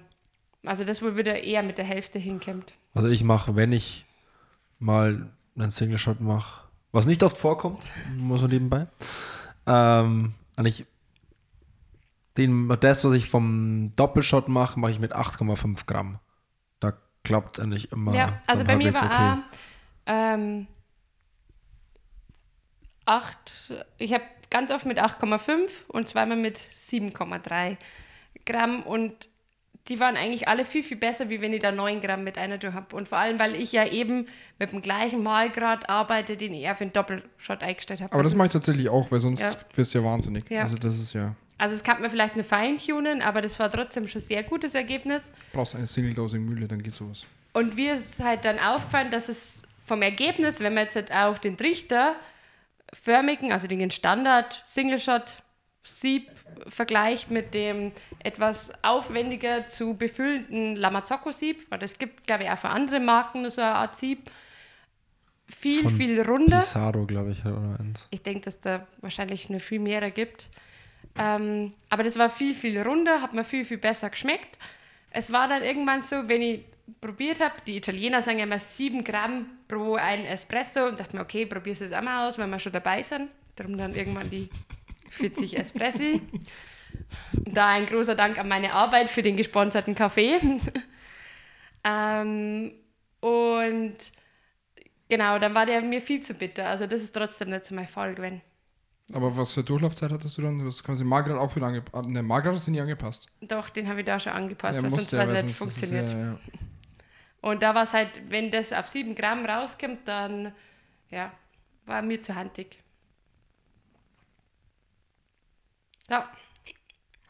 Also 0.65 0.84
das, 0.84 1.02
wo 1.02 1.15
wieder 1.15 1.43
eher 1.43 1.63
mit 1.63 1.78
der 1.78 1.86
Hälfte 1.86 2.19
hinkommt. 2.19 2.74
Also 2.93 3.08
ich 3.08 3.24
mache, 3.24 3.56
wenn 3.56 3.72
ich 3.72 4.06
mal 4.80 5.32
einen 5.56 5.72
Single 5.72 5.98
Shot 5.98 6.22
mache, 6.22 6.67
was 6.91 7.06
nicht 7.06 7.24
oft 7.24 7.38
vorkommt, 7.38 7.80
muss 8.17 8.41
man 8.41 8.52
nebenbei, 8.52 8.88
ähm, 9.65 10.34
eigentlich 10.56 10.86
den, 12.38 12.69
das, 12.80 13.04
was 13.04 13.13
ich 13.13 13.30
vom 13.30 13.91
Doppelshot 13.96 14.48
mache, 14.48 14.80
mache 14.80 14.91
ich 14.91 15.00
mit 15.00 15.15
8,5 15.15 15.86
Gramm. 15.86 16.19
Da 16.80 16.93
klappt 17.24 17.58
es 17.58 17.63
eigentlich 17.63 17.91
immer. 17.91 18.13
Ja, 18.15 18.41
also 18.48 18.63
bei 18.63 18.76
mir 18.76 18.93
war 18.93 19.04
auch 19.34 19.38
ähm, 20.06 20.67
8, 23.06 23.74
ich 23.98 24.13
habe 24.13 24.24
ganz 24.50 24.72
oft 24.72 24.86
mit 24.86 25.00
8,5 25.00 25.69
und 25.88 26.08
zweimal 26.08 26.38
mit 26.38 26.58
7,3 26.58 27.78
Gramm 28.45 28.84
und 28.84 29.29
die 29.89 29.99
waren 29.99 30.15
eigentlich 30.15 30.47
alle 30.47 30.63
viel, 30.63 30.82
viel 30.82 30.95
besser, 30.97 31.29
wie 31.29 31.41
wenn 31.41 31.51
ich 31.51 31.60
da 31.62 31.71
9 31.73 31.99
Gramm 31.99 32.23
mit 32.23 32.38
einer 32.38 32.58
durch 32.58 32.73
habe. 32.73 32.95
Und 32.95 33.10
vor 33.10 33.17
allem, 33.17 33.38
weil 33.38 33.56
ich 33.56 33.73
ja 33.73 33.86
eben 33.86 34.27
mit 34.58 34.71
dem 34.71 34.82
gleichen 34.82 35.21
Mahlgrad 35.23 35.89
arbeite, 35.89 36.38
den 36.38 36.53
ich 36.53 36.62
eher 36.62 36.75
für 36.75 36.86
den 36.86 36.93
Doppelshot 36.93 37.62
eingestellt 37.62 37.99
habe. 38.01 38.13
Aber 38.13 38.23
das 38.23 38.32
ist- 38.32 38.38
mache 38.38 38.47
ich 38.47 38.53
tatsächlich 38.53 38.88
auch, 38.88 39.12
weil 39.12 39.19
sonst 39.19 39.41
Ja. 39.41 39.53
wirst 39.75 39.93
du 39.93 39.99
ja 39.99 40.06
wahnsinnig. 40.06 40.49
Ja. 40.49 40.62
Also 40.62 40.77
das 40.77 40.97
ist 40.99 41.13
ja, 41.13 41.36
Also 41.58 41.75
es 41.75 41.84
kann 41.84 42.01
man 42.01 42.10
vielleicht 42.10 42.34
eine 42.34 42.43
Feintunen, 42.43 43.21
aber 43.21 43.41
das 43.41 43.60
war 43.60 43.69
trotzdem 43.69 44.08
schon 44.08 44.19
sehr 44.21 44.43
gutes 44.43 44.73
Ergebnis. 44.73 45.32
brauchst 45.53 45.75
eine 45.75 45.86
Single-Dosing-Mühle, 45.88 46.67
dann 46.67 46.82
geht 46.82 46.93
sowas. 46.95 47.25
Und 47.53 47.75
mir 47.75 47.93
ist 47.93 48.21
halt 48.23 48.43
dann 48.45 48.60
aufgefallen, 48.60 49.12
dass 49.12 49.29
es 49.29 49.62
vom 49.86 50.01
Ergebnis, 50.01 50.62
wenn 50.62 50.73
man 50.73 50.86
jetzt 50.86 50.95
halt 50.95 51.12
auch 51.13 51.38
den 51.38 51.56
Trichter 51.58 52.15
förmigen, 52.93 53.51
also 53.51 53.67
den 53.67 53.91
Standard 53.91 54.62
Single 54.65 54.99
Shot 54.99 55.36
Sieb 55.84 56.32
vergleicht 56.69 57.30
mit 57.30 57.54
dem 57.54 57.91
etwas 58.19 58.72
aufwendiger 58.84 59.67
zu 59.67 59.96
befüllenden 59.96 60.76
Lamazocco 60.76 61.32
Sieb, 61.32 61.65
weil 61.69 61.84
es 61.84 61.98
gibt, 61.98 62.26
glaube 62.26 62.43
ich, 62.43 62.50
auch 62.50 62.58
für 62.58 62.69
andere 62.69 63.00
Marken 63.00 63.50
so 63.50 63.62
eine 63.62 63.76
Art 63.76 63.96
Sieb, 63.98 64.32
viel, 65.48 65.84
Von 65.84 65.96
viel 65.96 66.22
runder. 66.22 66.60
Pizarro, 66.60 67.06
glaube 67.06 67.32
ich, 67.32 67.46
oder 67.46 67.78
eins. 67.80 68.08
Ich 68.12 68.22
denke, 68.24 68.41
dass 68.41 68.60
da 68.62 68.88
wahrscheinlich 69.02 69.50
eine 69.50 69.60
viel 69.60 69.80
mehr 69.80 70.10
gibt. 70.12 70.48
Ähm, 71.15 71.74
aber 71.89 72.04
das 72.04 72.17
war 72.17 72.30
viel, 72.30 72.56
viel 72.56 72.82
runder, 72.82 73.22
hat 73.22 73.34
mir 73.34 73.43
viel, 73.43 73.65
viel 73.65 73.78
besser 73.78 74.10
geschmeckt. 74.10 74.58
Es 75.12 75.32
war 75.32 75.48
dann 75.48 75.62
irgendwann 75.62 76.02
so, 76.02 76.28
wenn 76.28 76.41
ich 76.41 76.65
probiert 77.00 77.39
habe, 77.39 77.54
die 77.67 77.78
Italiener 77.78 78.22
sagen 78.22 78.39
ja 78.39 78.46
immer 78.46 78.60
7 78.60 79.04
Gramm 79.04 79.46
pro 79.67 79.96
ein 79.96 80.26
Espresso 80.26 80.88
und 80.88 81.00
dachte 81.00 81.15
mir, 81.15 81.22
okay, 81.22 81.46
probier's 81.46 81.82
es 81.82 81.93
auch 81.93 82.02
mal 82.02 82.28
aus, 82.28 82.38
wenn 82.38 82.50
wir 82.50 82.60
schon 82.60 82.72
dabei 82.72 83.04
sind. 83.04 83.30
Darum 83.56 83.78
dann 83.78 83.93
irgendwann 83.93 84.30
die 84.30 84.50
40 85.17 85.58
Espressi. 85.58 86.21
Da 87.45 87.69
ein 87.69 87.86
großer 87.86 88.15
Dank 88.15 88.38
an 88.38 88.47
meine 88.47 88.73
Arbeit 88.73 89.10
für 89.10 89.21
den 89.21 89.38
gesponserten 89.38 89.95
Kaffee. 89.95 90.39
ähm, 91.84 92.73
und 93.19 93.95
genau, 95.10 95.39
dann 95.39 95.54
war 95.54 95.65
der 95.65 95.82
mir 95.82 96.02
viel 96.02 96.21
zu 96.21 96.34
bitter. 96.34 96.67
Also 96.67 96.88
das 96.88 97.02
ist 97.04 97.13
trotzdem 97.13 97.49
nicht 97.49 97.65
so 97.65 97.76
mein 97.76 97.88
Fall 97.88 98.15
gewesen. 98.15 98.41
Aber 99.12 99.36
was 99.36 99.54
für 99.54 99.63
Durchlaufzeit 99.63 100.12
hattest 100.12 100.38
du 100.38 100.41
dann? 100.41 100.63
Das 100.63 100.84
quasi 100.84 101.04
Margaret 101.04 101.38
auch 101.38 101.56
wieder 101.56 101.67
angepasst. 101.67 102.10
Ne, 102.10 102.23
Margaret 102.23 102.56
ist 102.56 102.67
nie 102.67 102.80
angepasst. 102.80 103.28
Doch, 103.41 103.69
den 103.69 103.88
habe 103.88 103.99
ich 103.99 104.06
da 104.06 104.19
schon 104.19 104.34
angepasst, 104.34 104.82
weil 104.82 104.89
musst 104.89 105.10
sonst 105.10 105.12
ja, 105.12 105.28
weil 105.28 105.43
nicht 105.43 105.52
ist 105.52 105.58
funktioniert. 105.58 106.10
Ja, 106.10 106.17
ja. 106.17 106.39
Und 107.41 107.62
da 107.62 107.76
war 107.76 107.84
es 107.84 107.93
halt, 107.93 108.21
wenn 108.30 108.52
das 108.52 108.71
auf 108.71 108.88
7 108.88 109.15
Gramm 109.15 109.45
rauskommt, 109.45 110.08
dann 110.08 110.54
ja, 111.10 111.32
war 111.86 112.02
mir 112.02 112.21
zu 112.21 112.34
handig. 112.36 112.83
Ja, 116.10 116.30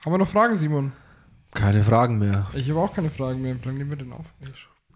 Haben 0.04 0.14
wir 0.14 0.18
noch 0.18 0.28
Fragen, 0.28 0.56
Simon? 0.56 0.92
Keine 1.52 1.84
Fragen 1.84 2.18
mehr. 2.18 2.50
Ich 2.54 2.70
habe 2.70 2.80
auch 2.80 2.94
keine 2.94 3.10
Fragen 3.10 3.42
mehr. 3.42 3.56
Wie 3.60 3.66
lange 3.66 3.78
nehmen 3.78 3.92
wir 3.92 3.98
denn 3.98 4.12
auf? 4.12 4.26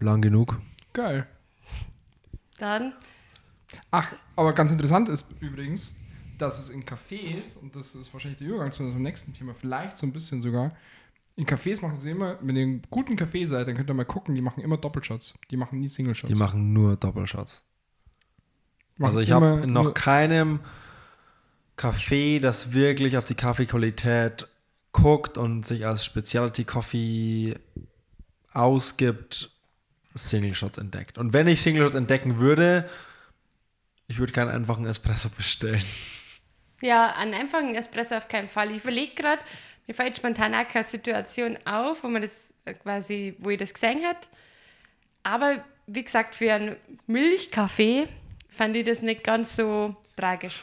Lang 0.00 0.20
genug. 0.20 0.60
Geil. 0.92 1.26
dann 2.58 2.92
Ach, 3.90 4.12
aber 4.34 4.54
ganz 4.54 4.72
interessant 4.72 5.08
ist 5.08 5.26
übrigens, 5.40 5.94
dass 6.38 6.58
es 6.58 6.70
in 6.70 6.84
Cafés, 6.84 7.58
und 7.58 7.76
das 7.76 7.94
ist 7.94 8.12
wahrscheinlich 8.12 8.38
der 8.38 8.48
Übergang 8.48 8.72
zu 8.72 8.82
unserem 8.82 9.02
nächsten 9.02 9.32
Thema, 9.34 9.52
vielleicht 9.54 9.98
so 9.98 10.06
ein 10.06 10.12
bisschen 10.12 10.40
sogar, 10.40 10.72
in 11.36 11.44
Cafés 11.46 11.82
machen 11.82 12.00
sie 12.00 12.10
immer, 12.10 12.38
wenn 12.40 12.56
ihr 12.56 12.62
einen 12.62 12.82
guten 12.90 13.14
Kaffee 13.14 13.44
seid, 13.44 13.68
dann 13.68 13.76
könnt 13.76 13.90
ihr 13.90 13.94
mal 13.94 14.04
gucken, 14.04 14.34
die 14.34 14.40
machen 14.40 14.62
immer 14.62 14.76
Doppelshots. 14.78 15.34
Die 15.50 15.56
machen 15.56 15.78
nie 15.80 15.88
Single-Shots. 15.88 16.32
Die 16.32 16.38
machen 16.38 16.72
nur 16.72 16.96
Doppelshots. 16.96 17.62
Machen 18.96 19.06
Also 19.06 19.20
ich 19.20 19.30
habe 19.32 19.66
noch 19.66 19.84
nur- 19.84 19.94
keinem 19.94 20.60
Café, 21.78 22.40
das 22.40 22.72
wirklich 22.72 23.16
auf 23.16 23.24
die 23.24 23.34
Kaffeequalität 23.34 24.46
guckt 24.92 25.38
und 25.38 25.64
sich 25.64 25.86
als 25.86 26.04
Specialty 26.04 26.64
Coffee 26.64 27.54
ausgibt, 28.52 29.50
Single 30.14 30.54
Shots 30.54 30.78
entdeckt. 30.78 31.16
Und 31.18 31.32
wenn 31.32 31.46
ich 31.46 31.60
Single 31.60 31.84
Shots 31.84 31.94
entdecken 31.94 32.38
würde, 32.38 32.88
ich 34.08 34.18
würde 34.18 34.32
keinen 34.32 34.50
einfachen 34.50 34.86
Espresso 34.86 35.28
bestellen. 35.30 35.84
Ja, 36.80 37.14
einen 37.14 37.34
einfachen 37.34 37.74
Espresso 37.74 38.16
auf 38.16 38.28
keinen 38.28 38.48
Fall. 38.48 38.72
Ich 38.72 38.82
überlege 38.82 39.14
gerade, 39.14 39.42
mir 39.86 39.94
fällt 39.94 40.16
spontan 40.16 40.54
auch 40.54 40.66
keine 40.66 40.84
Situation 40.84 41.58
auf, 41.64 42.02
wo 42.02 42.08
man 42.08 42.22
das 42.22 42.52
äh, 42.64 42.74
quasi, 42.74 43.34
wo 43.38 43.50
ich 43.50 43.58
das 43.58 43.72
gesehen 43.72 44.02
hat. 44.04 44.28
Aber 45.22 45.64
wie 45.86 46.04
gesagt, 46.04 46.34
für 46.34 46.52
einen 46.52 46.76
Milchkaffee 47.06 48.08
fand 48.48 48.76
ich 48.76 48.84
das 48.84 49.02
nicht 49.02 49.24
ganz 49.24 49.56
so 49.56 49.96
tragisch. 50.16 50.62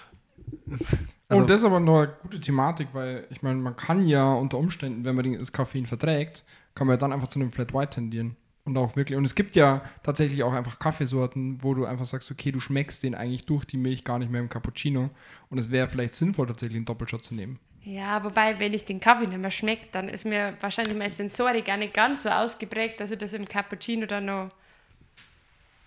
Also- 1.28 1.42
und 1.42 1.50
das 1.50 1.62
ist 1.62 1.66
aber 1.66 1.80
noch 1.80 1.98
eine 2.04 2.14
gute 2.22 2.40
Thematik, 2.40 2.90
weil 2.94 3.26
ich 3.30 3.42
meine, 3.42 3.60
man 3.60 3.76
kann 3.76 4.06
ja 4.08 4.34
unter 4.34 4.58
Umständen, 4.58 5.06
wenn 5.06 5.16
man 5.16 5.24
den- 5.24 5.40
das 5.40 5.52
Koffein 5.52 5.86
verträgt, 5.86 6.44
kann 6.76 6.88
man 6.88 6.96
ja 6.96 6.98
dann 6.98 7.14
einfach 7.14 7.28
zu 7.30 7.40
einem 7.40 7.52
Flat 7.52 7.74
White 7.74 7.92
tendieren. 7.96 8.36
Und 8.64 8.78
auch 8.78 8.96
wirklich, 8.96 9.16
und 9.16 9.26
es 9.26 9.36
gibt 9.36 9.56
ja 9.56 9.84
tatsächlich 10.02 10.42
auch 10.44 10.54
einfach 10.54 10.80
Kaffeesorten, 10.80 11.64
wo 11.64 11.76
du 11.76 11.86
einfach 11.86 12.06
sagst, 12.06 12.32
okay, 12.32 12.52
du 12.52 12.60
schmeckst 12.60 13.04
den 13.04 13.14
eigentlich 13.14 13.46
durch 13.46 13.64
die 13.66 13.78
Milch 13.78 14.04
gar 14.04 14.18
nicht 14.18 14.32
mehr 14.32 14.42
im 14.42 14.50
Cappuccino. 14.50 15.12
Und 15.52 15.58
es 15.60 15.70
wäre 15.70 15.88
vielleicht 15.88 16.16
sinnvoll, 16.16 16.48
tatsächlich 16.48 16.78
einen 16.78 16.86
Doppelshot 16.86 17.24
zu 17.24 17.36
nehmen. 17.36 17.60
Ja, 17.84 18.24
wobei, 18.24 18.58
wenn 18.58 18.74
ich 18.74 18.84
den 18.84 19.00
Kaffee 19.00 19.28
nicht 19.28 19.38
mehr 19.38 19.52
schmeckt, 19.52 19.94
dann 19.94 20.10
ist 20.10 20.26
mir 20.26 20.56
wahrscheinlich 20.62 20.98
meine 20.98 21.12
Sensorik 21.12 21.66
gar 21.66 21.78
nicht 21.78 21.94
ganz 21.94 22.24
so 22.24 22.30
ausgeprägt, 22.30 23.00
dass 23.00 23.12
ich 23.12 23.20
das 23.20 23.34
im 23.34 23.48
Cappuccino 23.48 24.08
dann 24.08 24.26
noch 24.26 24.50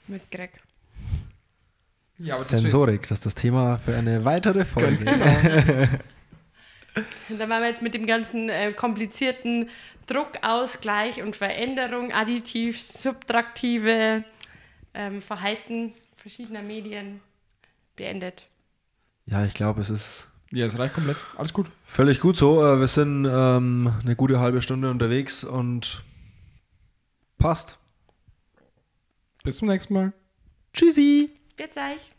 mitkriege. 0.06 0.52
Ja, 2.18 2.34
Sensorik, 2.34 3.02
das 3.02 3.18
ist 3.18 3.26
das 3.26 3.34
Thema 3.34 3.78
für 3.78 3.94
eine 3.94 4.24
weitere 4.24 4.64
Folge. 4.64 4.96
Ganz 4.96 5.04
genau. 5.04 5.24
Dann 7.28 7.48
waren 7.48 7.62
wir 7.62 7.68
jetzt 7.68 7.82
mit 7.82 7.94
dem 7.94 8.06
ganzen 8.06 8.48
äh, 8.48 8.72
komplizierten 8.72 9.68
Druckausgleich 10.06 11.22
und 11.22 11.36
Veränderung, 11.36 12.12
additiv, 12.12 12.80
subtraktive 12.82 14.24
ähm, 14.94 15.22
Verhalten 15.22 15.92
verschiedener 16.16 16.62
Medien 16.62 17.20
beendet. 17.94 18.46
Ja, 19.26 19.44
ich 19.44 19.54
glaube, 19.54 19.80
es 19.80 19.90
ist 19.90 20.28
Ja, 20.50 20.66
es 20.66 20.76
reicht 20.78 20.94
komplett. 20.94 21.18
Alles 21.36 21.52
gut. 21.52 21.70
völlig 21.84 22.18
gut 22.20 22.36
so. 22.36 22.64
Äh, 22.66 22.80
Wir 22.80 22.88
sind 22.88 23.26
ähm, 23.30 23.92
eine 24.02 24.16
gute 24.16 24.40
halbe 24.40 24.60
Stunde 24.60 24.90
unterwegs 24.90 25.44
und 25.44 26.02
passt. 27.38 27.78
Bis 29.44 29.58
zum 29.58 29.68
nächsten 29.68 29.94
Mal. 29.94 30.12
Tschüssi. 30.72 31.30
Bis 31.58 31.76
euch! 31.76 32.17